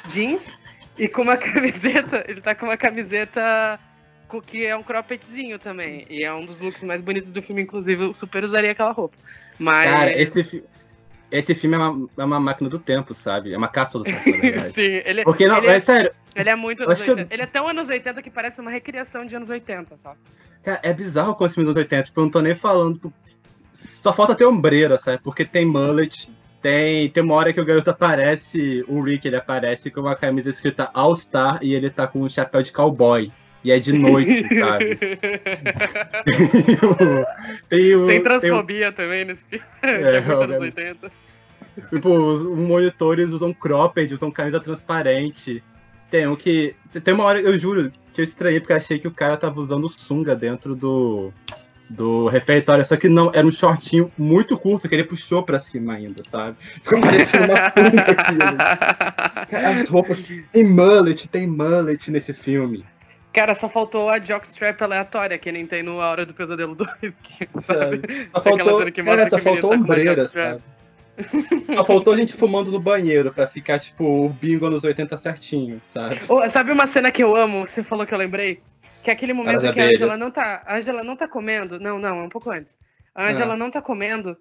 [0.09, 0.53] Jeans.
[0.97, 2.23] E com uma camiseta.
[2.27, 3.79] Ele tá com uma camiseta
[4.45, 6.05] que é um croppedzinho também.
[6.09, 8.03] E é um dos looks mais bonitos do filme, inclusive.
[8.05, 9.15] Eu super usaria aquela roupa.
[9.59, 9.85] Mas.
[9.85, 10.63] Cara, esse, fi-
[11.31, 13.53] esse filme é uma, é uma máquina do tempo, sabe?
[13.53, 14.73] É uma cápsula do tempo, na verdade.
[14.73, 17.15] Sim, ele, Porque não, ele, é, é sério, ele é muito anos acho que eu-
[17.15, 17.33] 80.
[17.33, 20.17] Ele é tão anos 80 que parece uma recriação de anos 80, sabe?
[20.63, 22.03] Cara, é bizarro com esse filme dos 80.
[22.03, 23.13] Tipo, eu não tô nem falando.
[24.01, 25.19] Só falta ter ombreira, sabe?
[25.23, 26.29] Porque tem mullet.
[26.61, 30.49] Tem, tem uma hora que o garoto aparece, o Rick ele aparece com uma camisa
[30.49, 33.31] escrita All Star e ele tá com um chapéu de cowboy.
[33.65, 34.95] E é de noite, sabe?
[37.67, 39.65] tem, o, Tem tem o- transfobia também nesse filme.
[39.81, 40.79] que É, é muito anos obviamente.
[40.79, 41.11] 80.
[41.89, 45.63] Tipo, os monitores usam cropped, usam camisa transparente.
[46.11, 46.75] Tem um que.
[47.03, 49.89] Tem uma hora, eu juro, que eu estranhei porque achei que o cara tava usando
[49.89, 51.33] sunga dentro do.
[51.87, 55.93] Do refeitório, só que não, era um shortinho muito curto que ele puxou pra cima
[55.93, 56.57] ainda, sabe?
[56.83, 58.57] Ficou parecendo uma sunga aquilo.
[59.83, 60.23] As roupas.
[60.51, 62.83] Tem mullet, tem mullet nesse filme.
[63.35, 66.89] Cara, só faltou a jockstrap aleatória, que nem tem no A Hora do Pesadelo 2.
[67.21, 68.29] Que, sabe?
[68.31, 70.63] Só faltou, que cara, só o menino faltou tá ombreira, sabe?
[71.75, 75.81] Só faltou a gente fumando no banheiro pra ficar, tipo, o bingo nos 80 certinho,
[75.93, 76.15] sabe?
[76.29, 78.61] Ô, sabe uma cena que eu amo, você falou que eu lembrei?
[79.03, 79.85] Que é aquele momento As que a.
[79.85, 80.63] Angela não tá.
[80.65, 81.77] A Angela não tá comendo.
[81.77, 82.77] Não, não, é um pouco antes.
[83.13, 83.57] A Angela Ah.
[83.57, 84.37] não tá comendo.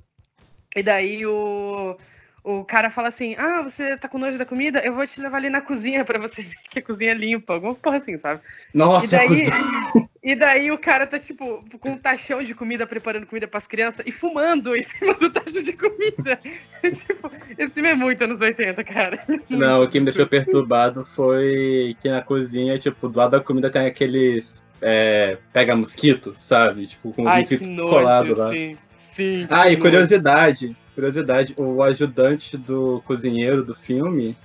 [0.74, 1.96] E daí o.
[2.44, 4.80] O cara fala assim: Ah, você tá com nojo da comida?
[4.84, 7.54] Eu vou te levar ali na cozinha pra você ver que a cozinha é limpa.
[7.54, 8.42] Alguma porra assim, sabe?
[8.74, 9.48] Nossa, E daí,
[10.22, 14.04] e daí o cara tá, tipo, com um taxão de comida, preparando comida pras crianças
[14.06, 16.38] e fumando em cima do tacho de comida.
[16.84, 19.18] tipo, esse filme é muito anos 80, cara.
[19.48, 23.70] Não, o que me deixou perturbado foi que na cozinha, tipo, do lado da comida
[23.70, 24.62] tem aqueles.
[24.82, 26.88] É, pega mosquito, sabe?
[26.88, 28.50] Tipo, com os Ai, mosquitos colados nojo, lá.
[28.50, 28.76] sim.
[29.14, 29.46] Sim.
[29.48, 34.36] Ah, e que curiosidade, curiosidade, o ajudante do cozinheiro do filme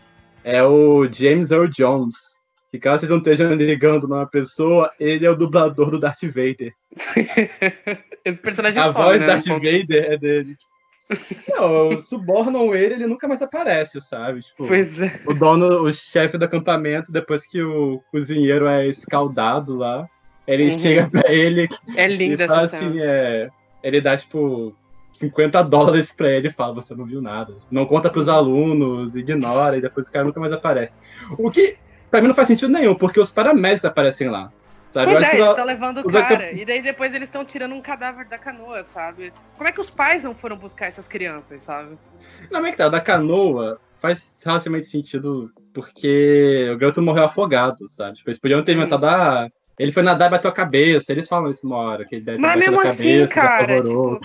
[0.43, 2.15] é o James Earl Jones.
[2.71, 6.71] Que caso vocês não estejam ligando numa pessoa, ele é o dublador do Darth Vader.
[8.23, 9.27] Esse personagem A some, voz né?
[9.27, 9.53] Darth um.
[9.55, 10.55] Vader é dele.
[11.47, 14.41] Não, subornam ele, ele nunca mais aparece, sabe?
[14.41, 15.19] Tipo, Pois é.
[15.25, 20.07] o dono, o chefe do acampamento, depois que o cozinheiro é escaldado lá,
[20.47, 20.79] ele Uhum.
[20.79, 22.87] chega pra ele É linda essa cena.
[22.87, 23.49] assim, é,
[23.83, 24.75] ele dá tipo
[25.19, 27.55] 50 dólares pra ele e fala, você não viu nada.
[27.69, 30.93] Não conta pros alunos, ignora, e depois o cara nunca mais aparece.
[31.37, 31.77] O que,
[32.09, 34.51] pra mim, não faz sentido nenhum, porque os paramédicos aparecem lá.
[34.91, 35.11] Sabe?
[35.11, 36.51] Pois é, eles estão levando o os cara.
[36.51, 39.31] E daí depois eles estão tirando um cadáver da canoa, sabe?
[39.55, 41.97] Como é que os pais não foram buscar essas crianças, sabe?
[42.49, 48.15] Não, é que tá, da canoa faz relativamente sentido porque o garoto morreu afogado, sabe?
[48.17, 49.47] Tipo, eles podiam ter inventado, ah,
[49.77, 51.11] ele foi nadar e bateu a cabeça.
[51.11, 53.83] Eles falam isso uma hora, que ele deve ter Mas mesmo a assim, cabeça, cara,
[53.83, 54.19] tipo,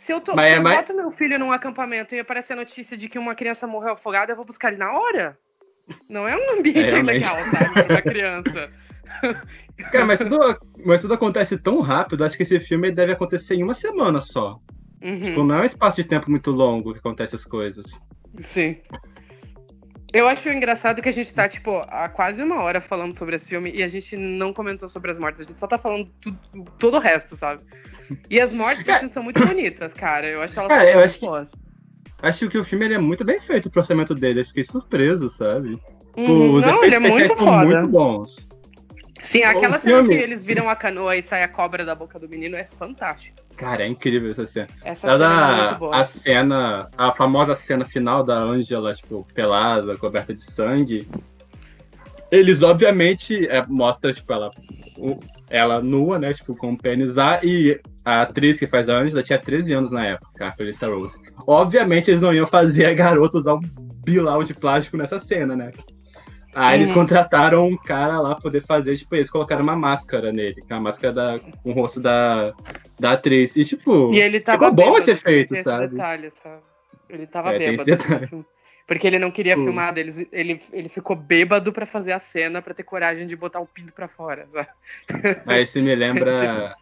[0.00, 2.54] se eu, tô, Mas se é eu mais- boto meu filho num acampamento e aparecer
[2.54, 5.38] a notícia de que uma criança morreu afogada, eu vou buscar ele na hora?
[6.08, 8.70] Não é um ambiente É, legal, sabe, pra uma criança.
[9.92, 10.38] Cara, mas tudo,
[10.86, 14.58] mas tudo acontece tão rápido, acho que esse filme deve acontecer em uma semana só.
[15.02, 17.84] Uhum, Tipo, não é um espaço de tempo muito longo que acontece as coisas.
[18.40, 18.78] sim.
[20.14, 23.48] Eu acho engraçado que a gente tá, tipo, há quase uma hora falando sobre esse
[23.50, 26.38] filme e a gente não comentou sobre as mortes, a gente só tá falando tudo,
[26.78, 27.62] todo o resto, sabe?
[28.28, 30.26] E as mortes desse filme são muito bonitas, cara.
[30.26, 31.26] Eu acho elas Cara, eu acho que-.
[32.22, 35.28] Acho que o filme ele é muito bem feito pro orçamento dele, eu fiquei surpreso,
[35.30, 35.76] sabe?
[35.76, 37.64] Tipo, Uhum, os Não, ele é muito foda.
[37.66, 38.36] muito bons.
[39.22, 41.94] Sim, O aquela cena filme- que eles viram a canoa e sai a cobra da
[41.94, 43.36] boca do menino é fantástico.
[43.56, 44.68] Cara, é incrível essa cena.
[44.82, 45.96] Essa Ela cena é muito boa.
[45.96, 51.06] a cena, a famosa cena final da Angela, tipo, pelada, coberta de sangue.
[52.30, 54.50] Eles, obviamente, é, mostram, tipo, ela,
[54.96, 55.18] o-
[55.50, 59.22] ela nua, né, tipo, com o pênis A, e a atriz que faz a Angela
[59.22, 61.18] tinha 13 anos na época, a Felissa Rose.
[61.46, 63.60] Obviamente, eles não iam fazer a garota usar um
[64.04, 65.70] bilau de plástico nessa cena, né?
[66.54, 66.94] Aí eles Uhum.
[66.96, 70.76] contrataram um cara lá pra poder fazer, tipo, eles colocaram uma máscara nele, que é
[70.76, 72.52] a máscara da, com o rosto da,
[72.98, 73.54] da atriz.
[73.56, 75.88] E, tipo, E ele tava ficou bom esse efeito, sabe?
[75.88, 76.62] Detalhe, sabe?
[77.08, 77.90] Ele tava É, bêbado.
[78.90, 79.62] Porque ele não queria Hum.
[79.62, 80.26] filmar deles.
[80.32, 83.92] Ele, ele ficou bêbado pra fazer a cena, pra ter coragem de botar o pinto
[83.92, 84.66] pra fora, sabe?
[85.46, 86.74] Aí isso me lembra.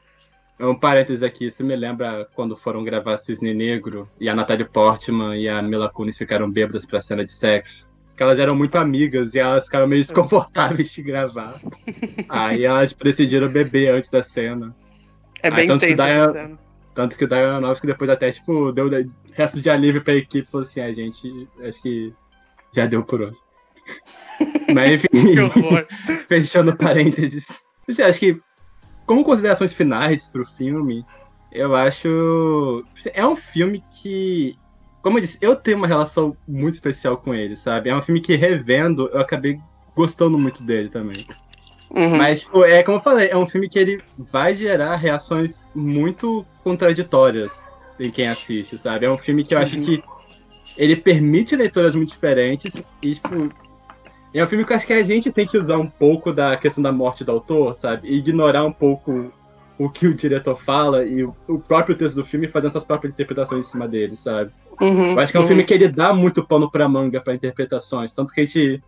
[0.59, 5.36] Um parênteses aqui, isso me lembra quando foram gravar Cisne Negro e a Natalie Portman
[5.36, 7.86] e a Mila Kunis ficaram bêbadas pra cena de sexo.
[8.16, 11.61] Que elas eram muito amigas e elas ficaram meio desconfortáveis de gravar.
[12.26, 14.74] Aí elas decidiram beber antes da cena.
[15.42, 16.59] É Ah, bem tanto que intenso essa cena.
[16.99, 20.51] Tanto que o Darren Aronofsky depois até, tipo, deu de- resto de alívio pra equipe,
[20.51, 22.12] falou assim, a gente, acho que
[22.74, 23.36] já deu por hoje.
[24.74, 25.36] Mas enfim,
[26.26, 27.46] fechando parênteses.
[27.86, 28.40] Eu acho que,
[29.07, 31.07] como considerações finais pro filme,
[31.53, 32.84] eu acho.
[33.14, 34.57] É um filme que.
[35.01, 37.90] Como eu disse, eu tenho uma relação muito especial com ele, sabe?
[37.90, 39.57] É um filme que, revendo, eu acabei
[39.94, 41.24] gostando muito dele também.
[41.91, 42.16] Uhum.
[42.16, 46.45] Mas, tipo, é como eu falei, é um filme que ele vai gerar reações muito
[46.62, 47.53] contraditórias
[47.99, 49.07] em quem assiste, sabe?
[49.07, 49.84] É um filme que eu acho Uhum.
[49.84, 50.03] que
[50.76, 53.51] ele permite leituras muito diferentes e, tipo,
[54.32, 56.57] é um filme que eu acho que a gente tem que usar um pouco da
[56.57, 58.09] questão da morte do autor, sabe?
[58.09, 59.32] E ignorar um pouco
[59.78, 61.34] o que o diretor fala e o
[61.66, 64.51] próprio texto do filme fazendo suas próprias interpretações em cima dele, sabe?
[64.80, 65.49] Uhum, Eu acho que é um uhum.
[65.49, 68.12] filme que ele dá muito pano pra manga pra interpretações.
[68.12, 68.82] Tanto que a gente.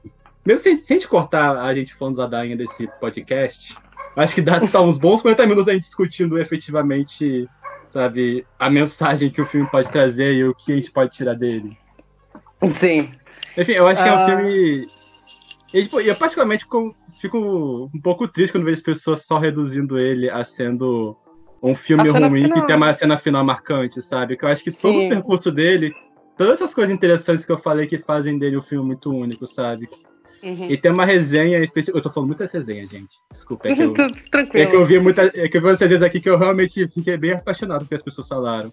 [0.47, 3.77] Mesmo sem, sem a gente cortar a gente falando da ladainha desse podcast,
[4.17, 7.47] acho que dá tá, uns bons 40 minutos a gente discutindo efetivamente,
[7.93, 11.35] sabe, a mensagem que o filme pode trazer e o que a gente pode tirar
[11.35, 11.71] dele.
[12.67, 13.11] Sim.
[13.57, 14.27] Enfim, eu acho que é um Ah.
[14.27, 14.87] filme.
[15.73, 19.99] E, tipo, eu particularmente fico, fico um pouco triste quando vejo as pessoas só reduzindo
[19.99, 21.17] ele a sendo
[21.63, 22.61] um filme ruim final.
[22.61, 24.37] que tem uma cena final marcante, sabe?
[24.37, 25.07] Que eu acho que todo Sim.
[25.07, 25.93] o percurso dele,
[26.37, 29.89] todas essas coisas interessantes que eu falei que fazem dele um filme muito único, sabe?
[30.43, 30.71] Uhum.
[30.71, 31.99] E tem uma resenha específica.
[31.99, 33.17] Eu tô falando muitas resenhas, gente.
[33.31, 34.73] Desculpa, é que eu, Tudo é que Tranquilo.
[34.73, 37.33] eu vi muita, é que eu vi muitas vezes aqui que eu realmente fiquei bem
[37.33, 38.73] apaixonado com o que as pessoas falaram.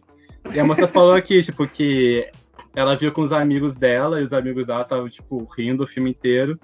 [0.53, 2.30] E a moça falou aqui, tipo, que
[2.76, 6.11] ela viu com os amigos dela, e os amigos dela estavam, tipo, rindo o filme
[6.11, 6.59] inteiro.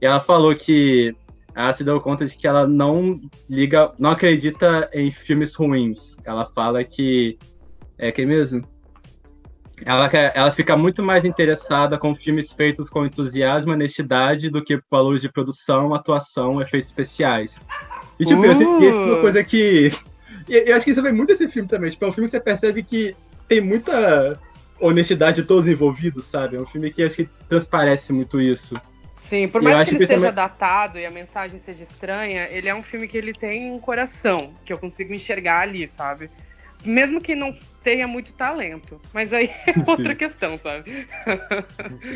[0.00, 1.14] E ela falou que
[1.54, 6.16] ela se deu conta de que ela não liga, não acredita em filmes ruins.
[6.24, 7.38] Ela fala que.
[7.98, 8.66] É que mesmo?
[9.84, 14.62] Ela, quer- ela fica muito mais interessada com filmes feitos com entusiasmo e honestidade do
[14.62, 17.60] que valores de produção, atuação, efeitos especiais.
[18.18, 19.20] E, tipo, eu sei que isso é uma Uh.
[19.20, 19.90] coisa que.
[20.48, 21.90] Eu acho que isso vem muito desse filme também.
[21.90, 23.16] Tipo, é um filme que você percebe que
[23.48, 24.38] tem muita
[24.80, 26.56] honestidade de todos os envolvidos, sabe?
[26.56, 28.74] É um filme que acho que transparece muito isso.
[29.14, 32.48] Sim, por Eu mais que ele que esteja também- datado e a mensagem seja estranha,
[32.50, 36.30] ele é um filme que ele tem um coração, que eu consigo enxergar ali, sabe?
[36.84, 39.00] Mesmo que não tenha muito talento.
[39.12, 41.06] Mas aí é outra questão, sabe?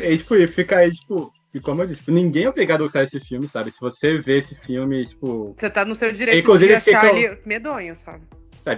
[0.01, 1.33] E, tipo, e fica aí, tipo.
[1.53, 3.71] E como eu disse, tipo, ninguém é obrigado a gostar desse filme, sabe?
[3.71, 5.53] Se você vê esse filme, tipo.
[5.55, 8.25] Você tá no seu direito de achar ele medonho, sabe?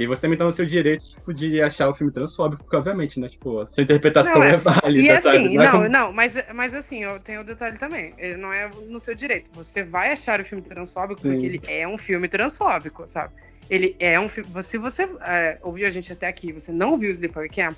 [0.03, 3.19] E você também tá no seu direito, tipo, de achar o filme transfóbico, porque, obviamente,
[3.19, 3.29] né?
[3.29, 5.01] Tipo, a sua interpretação Não, é- é, válida.
[5.01, 8.13] E assim, Não é não, como- não, mas, mas assim, eu tenho o detalhe também.
[8.17, 9.49] Ele não é no seu direito.
[9.53, 11.31] Você vai achar o filme transfóbico Sim.
[11.31, 13.33] porque ele é um filme transfóbico, sabe?
[13.69, 14.49] Ele é um filme.
[14.61, 17.77] Se você é, ouviu a gente até aqui, você não viu o Sleepaway Camp,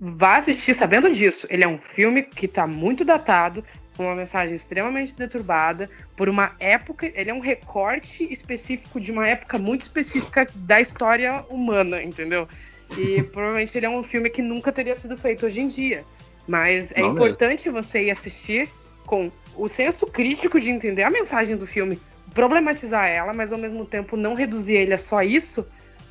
[0.00, 1.46] vá assistir sabendo disso.
[1.50, 3.64] Ele é um filme que tá muito datado,
[3.96, 7.10] com uma mensagem extremamente deturbada, por uma época.
[7.14, 12.48] Ele é um recorte específico de uma época muito específica da história humana, entendeu?
[12.96, 16.04] E provavelmente ele é um filme que nunca teria sido feito hoje em dia.
[16.46, 17.18] Mas é Não mesmo.
[17.18, 18.68] importante você ir assistir
[19.06, 22.00] com o senso crítico de entender a mensagem do filme,
[22.34, 25.66] problematizar ela, mas ao mesmo tempo não reduzir ele a só isso,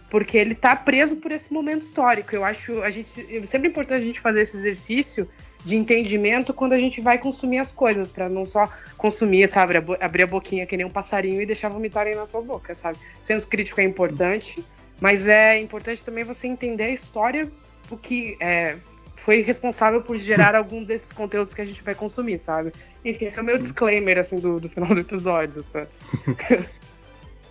[0.10, 2.36] porque ele tá preso por esse momento histórico.
[2.36, 5.28] Eu acho a gente é sempre importante a gente fazer esse exercício
[5.64, 10.24] de entendimento quando a gente vai consumir as coisas, pra não só consumir, sabe, abrir
[10.24, 12.97] a boquinha que nem um passarinho e deixar vomitarem na tua boca, sabe?
[13.24, 14.64] Senso crítico é importante,
[14.99, 17.51] mas é importante também você entender a história,
[17.89, 18.78] o que é,
[19.16, 22.72] foi responsável por gerar algum desses conteúdos que a gente vai consumir, sabe?
[23.05, 25.88] Enfim, esse é o meu disclaimer, assim, do, do final do episódio, sabe?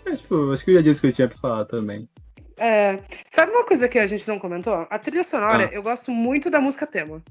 [0.03, 2.09] É, tipo, acho que eu já disse o que eu tinha pra falar também.
[2.57, 2.99] É,
[3.31, 4.87] sabe uma coisa que a gente não comentou?
[4.89, 5.75] A trilha sonora, Ah.
[5.75, 7.23] eu gosto muito da música tema.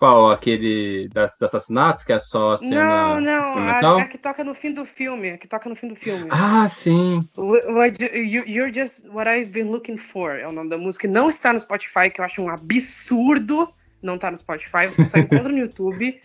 [0.00, 0.30] Qual?
[0.30, 2.74] Aquele das, dos assassinatos, que é só a cena.
[2.74, 5.86] não, não, a, a que toca no fim do filme, a que toca no fim
[5.88, 6.26] do filme.
[6.30, 7.20] Ah, sim.
[7.36, 11.06] You- you- You're Just What I've Been Looking For é o nome da música.
[11.06, 13.68] Não está no Spotify, que eu acho um absurdo
[14.02, 14.86] não tá no Spotify.
[14.86, 16.18] Você só encontra no YouTube,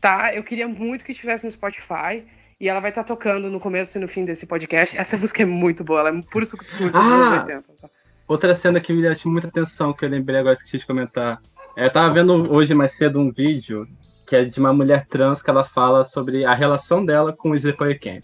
[0.00, 0.34] tá?
[0.34, 2.24] Eu queria muito que estivesse no Spotify.
[2.58, 4.96] E ela vai estar tocando no começo e no fim desse podcast.
[4.96, 7.14] Essa música é muito boa, ela é puro suco de surto dos Ah!
[7.14, 7.62] anos 80.
[7.80, 7.88] tá?
[8.28, 11.40] Outra cena que me chamou muita atenção, que eu lembrei agora, esqueci de comentar.
[11.80, 13.88] É, Eu tava vendo hoje mais cedo um vídeo
[14.26, 17.54] que é de uma mulher trans que ela fala sobre a relação dela com o
[17.54, 18.22] Sleepaway Camp.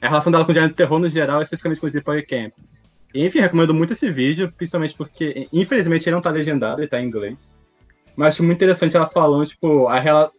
[0.00, 2.52] A relação dela com o gênero de terror no geral, especificamente com o Sleepaway Camp.
[3.14, 7.06] Enfim, recomendo muito esse vídeo, principalmente porque, infelizmente, ele não tá legendado, ele tá em
[7.06, 7.56] inglês.
[8.14, 10.30] Mas acho muito interessante ela falando, tipo, a rela...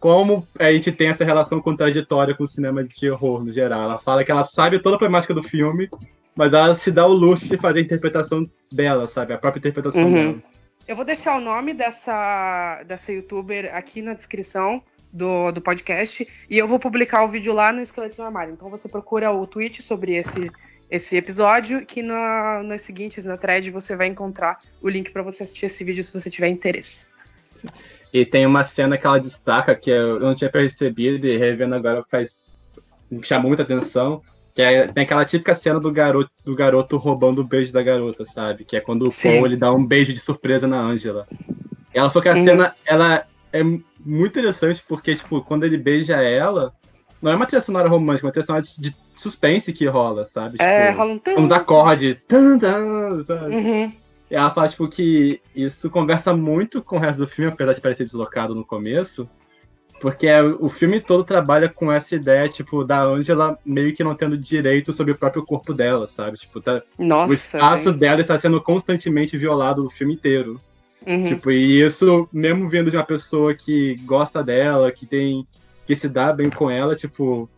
[0.00, 3.82] como a gente tem essa relação contraditória com o cinema de terror no geral.
[3.82, 5.88] Ela fala que ela sabe toda a problemática do filme,
[6.34, 9.34] mas ela se dá o luxo de fazer a interpretação dela, sabe?
[9.34, 10.12] A própria interpretação Uhum.
[10.12, 10.42] dela.
[10.86, 16.58] Eu vou deixar o nome dessa, dessa youtuber aqui na descrição do, do podcast e
[16.58, 18.52] eu vou publicar o vídeo lá no Esqueleto no Armário.
[18.52, 20.50] Então você procura o tweet sobre esse,
[20.90, 25.44] esse episódio, que na, nos seguintes, na thread, você vai encontrar o link para você
[25.44, 27.06] assistir esse vídeo se você tiver interesse.
[28.12, 32.02] E tem uma cena que ela destaca que eu não tinha percebido e revendo agora
[32.10, 32.42] faz
[33.22, 34.22] chamou muita atenção,
[34.54, 38.24] que é, tem aquela típica cena do garoto, do garoto roubando o beijo da garota,
[38.24, 38.64] sabe?
[38.64, 39.36] Que é quando o Sim.
[39.36, 41.26] Paul ele dá um beijo de surpresa na Angela.
[41.94, 42.44] E ela falou que a Uhum.
[42.44, 46.72] cena ela é muito interessante porque tipo, quando ele beija ela,
[47.20, 50.56] não é uma trilha sonora romântica, é uma trilha sonora de suspense que rola, sabe?
[50.58, 52.24] É, Tipo, rola um uns acordes.
[52.24, 53.54] Tan, tan, sabe?
[53.54, 53.92] Uhum.
[54.30, 57.80] E ela fala, tipo, que isso conversa muito com o resto do filme, apesar de
[57.80, 59.28] parecer deslocado no começo.
[60.02, 64.16] Porque é- o filme todo trabalha com essa ideia, tipo, da Angela meio que não
[64.16, 66.36] tendo direito sobre o próprio corpo dela, sabe?
[66.36, 67.30] Tipo, tá, Nossa.
[67.30, 67.96] o espaço velho.
[67.98, 70.60] dela está sendo constantemente violado o filme inteiro.
[71.06, 71.26] Uhum.
[71.28, 75.46] Tipo, e isso, mesmo vindo de uma pessoa que gosta dela, que tem.
[75.86, 77.48] que se dá bem com ela, tipo.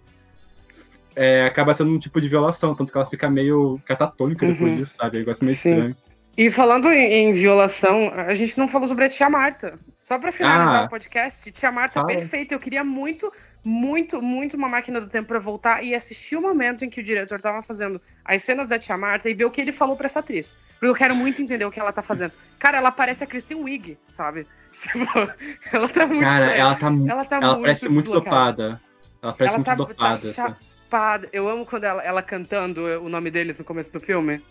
[1.17, 4.77] é, acaba sendo um tipo de violação, tanto que ela fica meio catatônica depois Uhum.
[4.77, 5.21] disso, sabe?
[5.21, 5.71] Eu gosto meio Sim.
[5.71, 5.97] estranho.
[6.37, 9.75] E falando em, em violação, a gente não falou sobre a tia Marta.
[10.01, 10.85] Só pra finalizar Ah.
[10.87, 12.07] o podcast, tia Marta Fala.
[12.09, 12.55] perfeita.
[12.55, 13.33] Eu queria muito,
[13.65, 17.03] muito, muito uma máquina do tempo pra voltar e assistir o momento em que o
[17.05, 20.07] diretor tava fazendo as cenas da tia Marta e ver o que ele falou pra
[20.07, 20.53] essa atriz.
[20.73, 22.33] Porque eu quero muito entender o que ela tá fazendo.
[22.59, 24.47] Cara, ela parece a Kristen Wiig, sabe?
[25.73, 26.21] Ela tá muito.
[26.23, 28.81] Cara, ela tá, ela tá ela muito parece muito dopada.
[29.23, 30.19] Ela parece Ela muito tá, dopada.
[30.19, 31.29] tá chapada.
[31.33, 34.43] Eu amo quando ela, ela cantando o nome deles no começo do filme.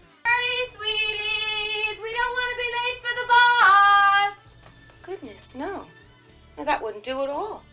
[5.54, 5.86] Goodness, no.
[6.58, 7.64] No, that wouldn't do at all.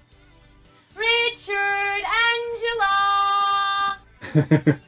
[0.96, 2.04] Richard,
[2.34, 3.98] Angela.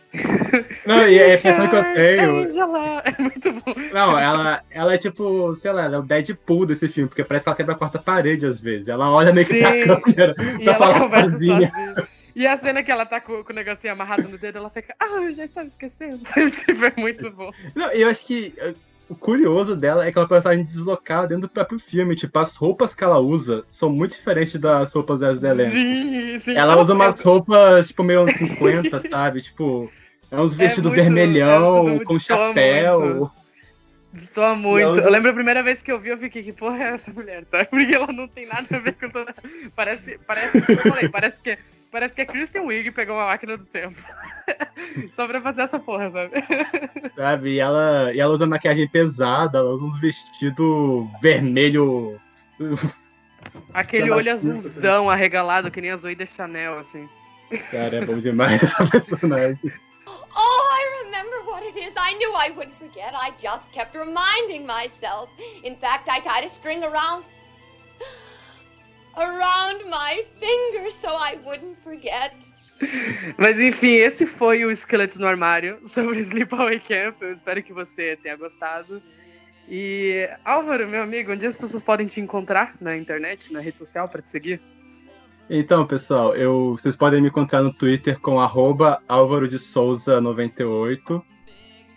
[0.87, 2.47] Não, e é a impressão que eu tenho.
[2.47, 3.03] Angela.
[3.05, 3.75] É muito bom.
[3.93, 7.45] Não, ela, ela é tipo, sei lá, ela é o Deadpool desse filme, porque parece
[7.45, 8.89] que ela quebra a quarta parede às vezes.
[8.89, 9.87] Ela olha meio que pra Sim.
[9.87, 11.71] câmera E pra ela falar conversa sozinha.
[11.71, 12.09] sozinha.
[12.35, 14.95] E a cena que ela tá com, com o negocinho amarrado no dedo, ela fica,
[14.99, 16.19] ah, eu já estava esquecendo.
[16.51, 17.51] tipo, é muito bom.
[17.75, 18.55] Não, e eu acho que
[19.09, 22.17] o curioso dela é que ela é uma personagem deslocada dentro do próprio filme.
[22.17, 25.71] Tipo, as roupas que ela usa são muito diferentes das roupas das da elenco.
[25.71, 26.57] Sim, sim.
[26.57, 29.43] Ela usa umas roupas, tipo, meio anos 50, sabe?
[29.43, 29.91] Tipo,
[30.31, 33.01] é uns vestidos muito- vermelhão, é com chapéu.
[33.01, 33.31] muito.
[34.13, 34.99] Destoa muito.
[34.99, 37.11] Não, Eu lembro a primeira vez que eu vi, eu fiquei, que porra é essa
[37.13, 37.65] mulher, sabe?
[37.67, 39.35] Porque ela não tem nada a ver com toda.
[39.75, 41.57] Parece, parece, como eu falei, parece que,
[41.93, 44.03] parece que a Kristen Wiig pegou uma máquina do tempo.
[45.15, 46.33] Só pra fazer essa porra, sabe?
[47.15, 47.51] sabe?
[47.51, 52.19] E ela, e ela usa maquiagem pesada, ela usa uns vestidos vermelho.
[53.75, 57.09] Aquele olho azulzão arregalado, que nem a Zoe de Chanel, assim.
[57.71, 59.73] Cara, é bom demais essa personagem.
[60.35, 61.93] Oh, I remember what it is.
[61.97, 63.13] I knew I would forget.
[63.15, 65.29] I just kept reminding myself.
[65.63, 67.25] In fact, I tied a string around
[69.17, 72.35] around my finger so I wouldn't forget.
[73.39, 77.21] Mas enfim, esse foi o Esqueletos no Armário sobre Sleepaway Camp.
[77.21, 79.03] Eu espero que você tenha gostado.
[79.69, 84.09] E Álvaro, meu amigo, onde as pessoas podem te encontrar na internet, na rede social,
[84.09, 84.61] pra te seguir?
[85.49, 91.25] Então, pessoal, eu, vocês podem me encontrar no Twitter com arroba Álvaro de Souza 98,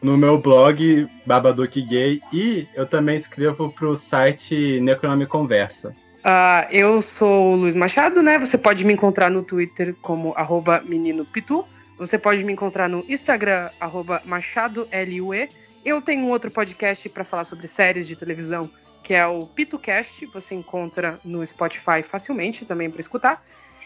[0.02, 5.96] no meu blog Babadook Gay e eu também escrevo pro site Necronome Conversa.
[6.28, 8.40] Ah, eu sou o Luiz Machado, né?
[8.40, 11.64] Você pode me encontrar no Twitter como arroba menino pitu.
[12.00, 15.48] Você pode me encontrar no Instagram, arroba machadolue.
[15.86, 18.72] Eu tenho um outro podcast para falar sobre séries de televisão,
[19.04, 20.26] que é o PituCast.
[20.34, 23.46] Você encontra no Spotify facilmente também para escutar.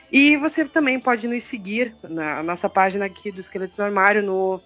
[0.09, 4.61] E você também pode nos seguir na nossa página aqui do Esqueletos no Armário no,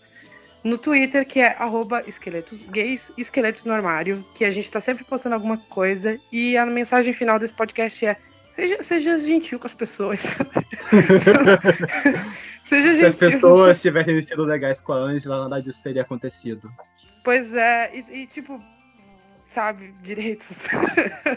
[0.64, 5.04] no Twitter, que é arroba esqueletos gays, esqueletos no armário, que a gente tá sempre
[5.04, 6.18] postando alguma coisa.
[6.32, 8.18] E a mensagem final desse podcast é
[8.54, 10.22] seja, seja gentil com as pessoas.
[12.64, 13.32] seja Se as gentil.
[13.32, 16.72] pessoas tivessem vestido legais com a Angela, nada disso teria acontecido.
[17.26, 18.62] Pois é, e, e, tipo,
[19.48, 20.64] sabe, direitos.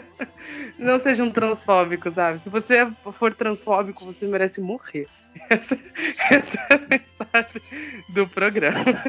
[0.77, 2.39] Não seja um transfóbico, sabe?
[2.39, 5.07] Se você for transfóbico, você merece morrer.
[5.49, 5.77] Essa,
[6.31, 7.61] essa é a mensagem
[8.09, 9.03] do programa.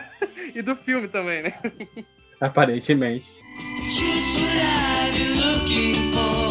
[0.55, 1.53] E do filme também, né?
[2.41, 3.27] Aparentemente.
[3.89, 6.48] Just what I've been looking for.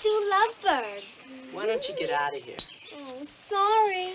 [0.00, 1.20] two lovebirds.
[1.52, 2.56] Why don't you get out of here?
[2.96, 4.14] Oh, sorry.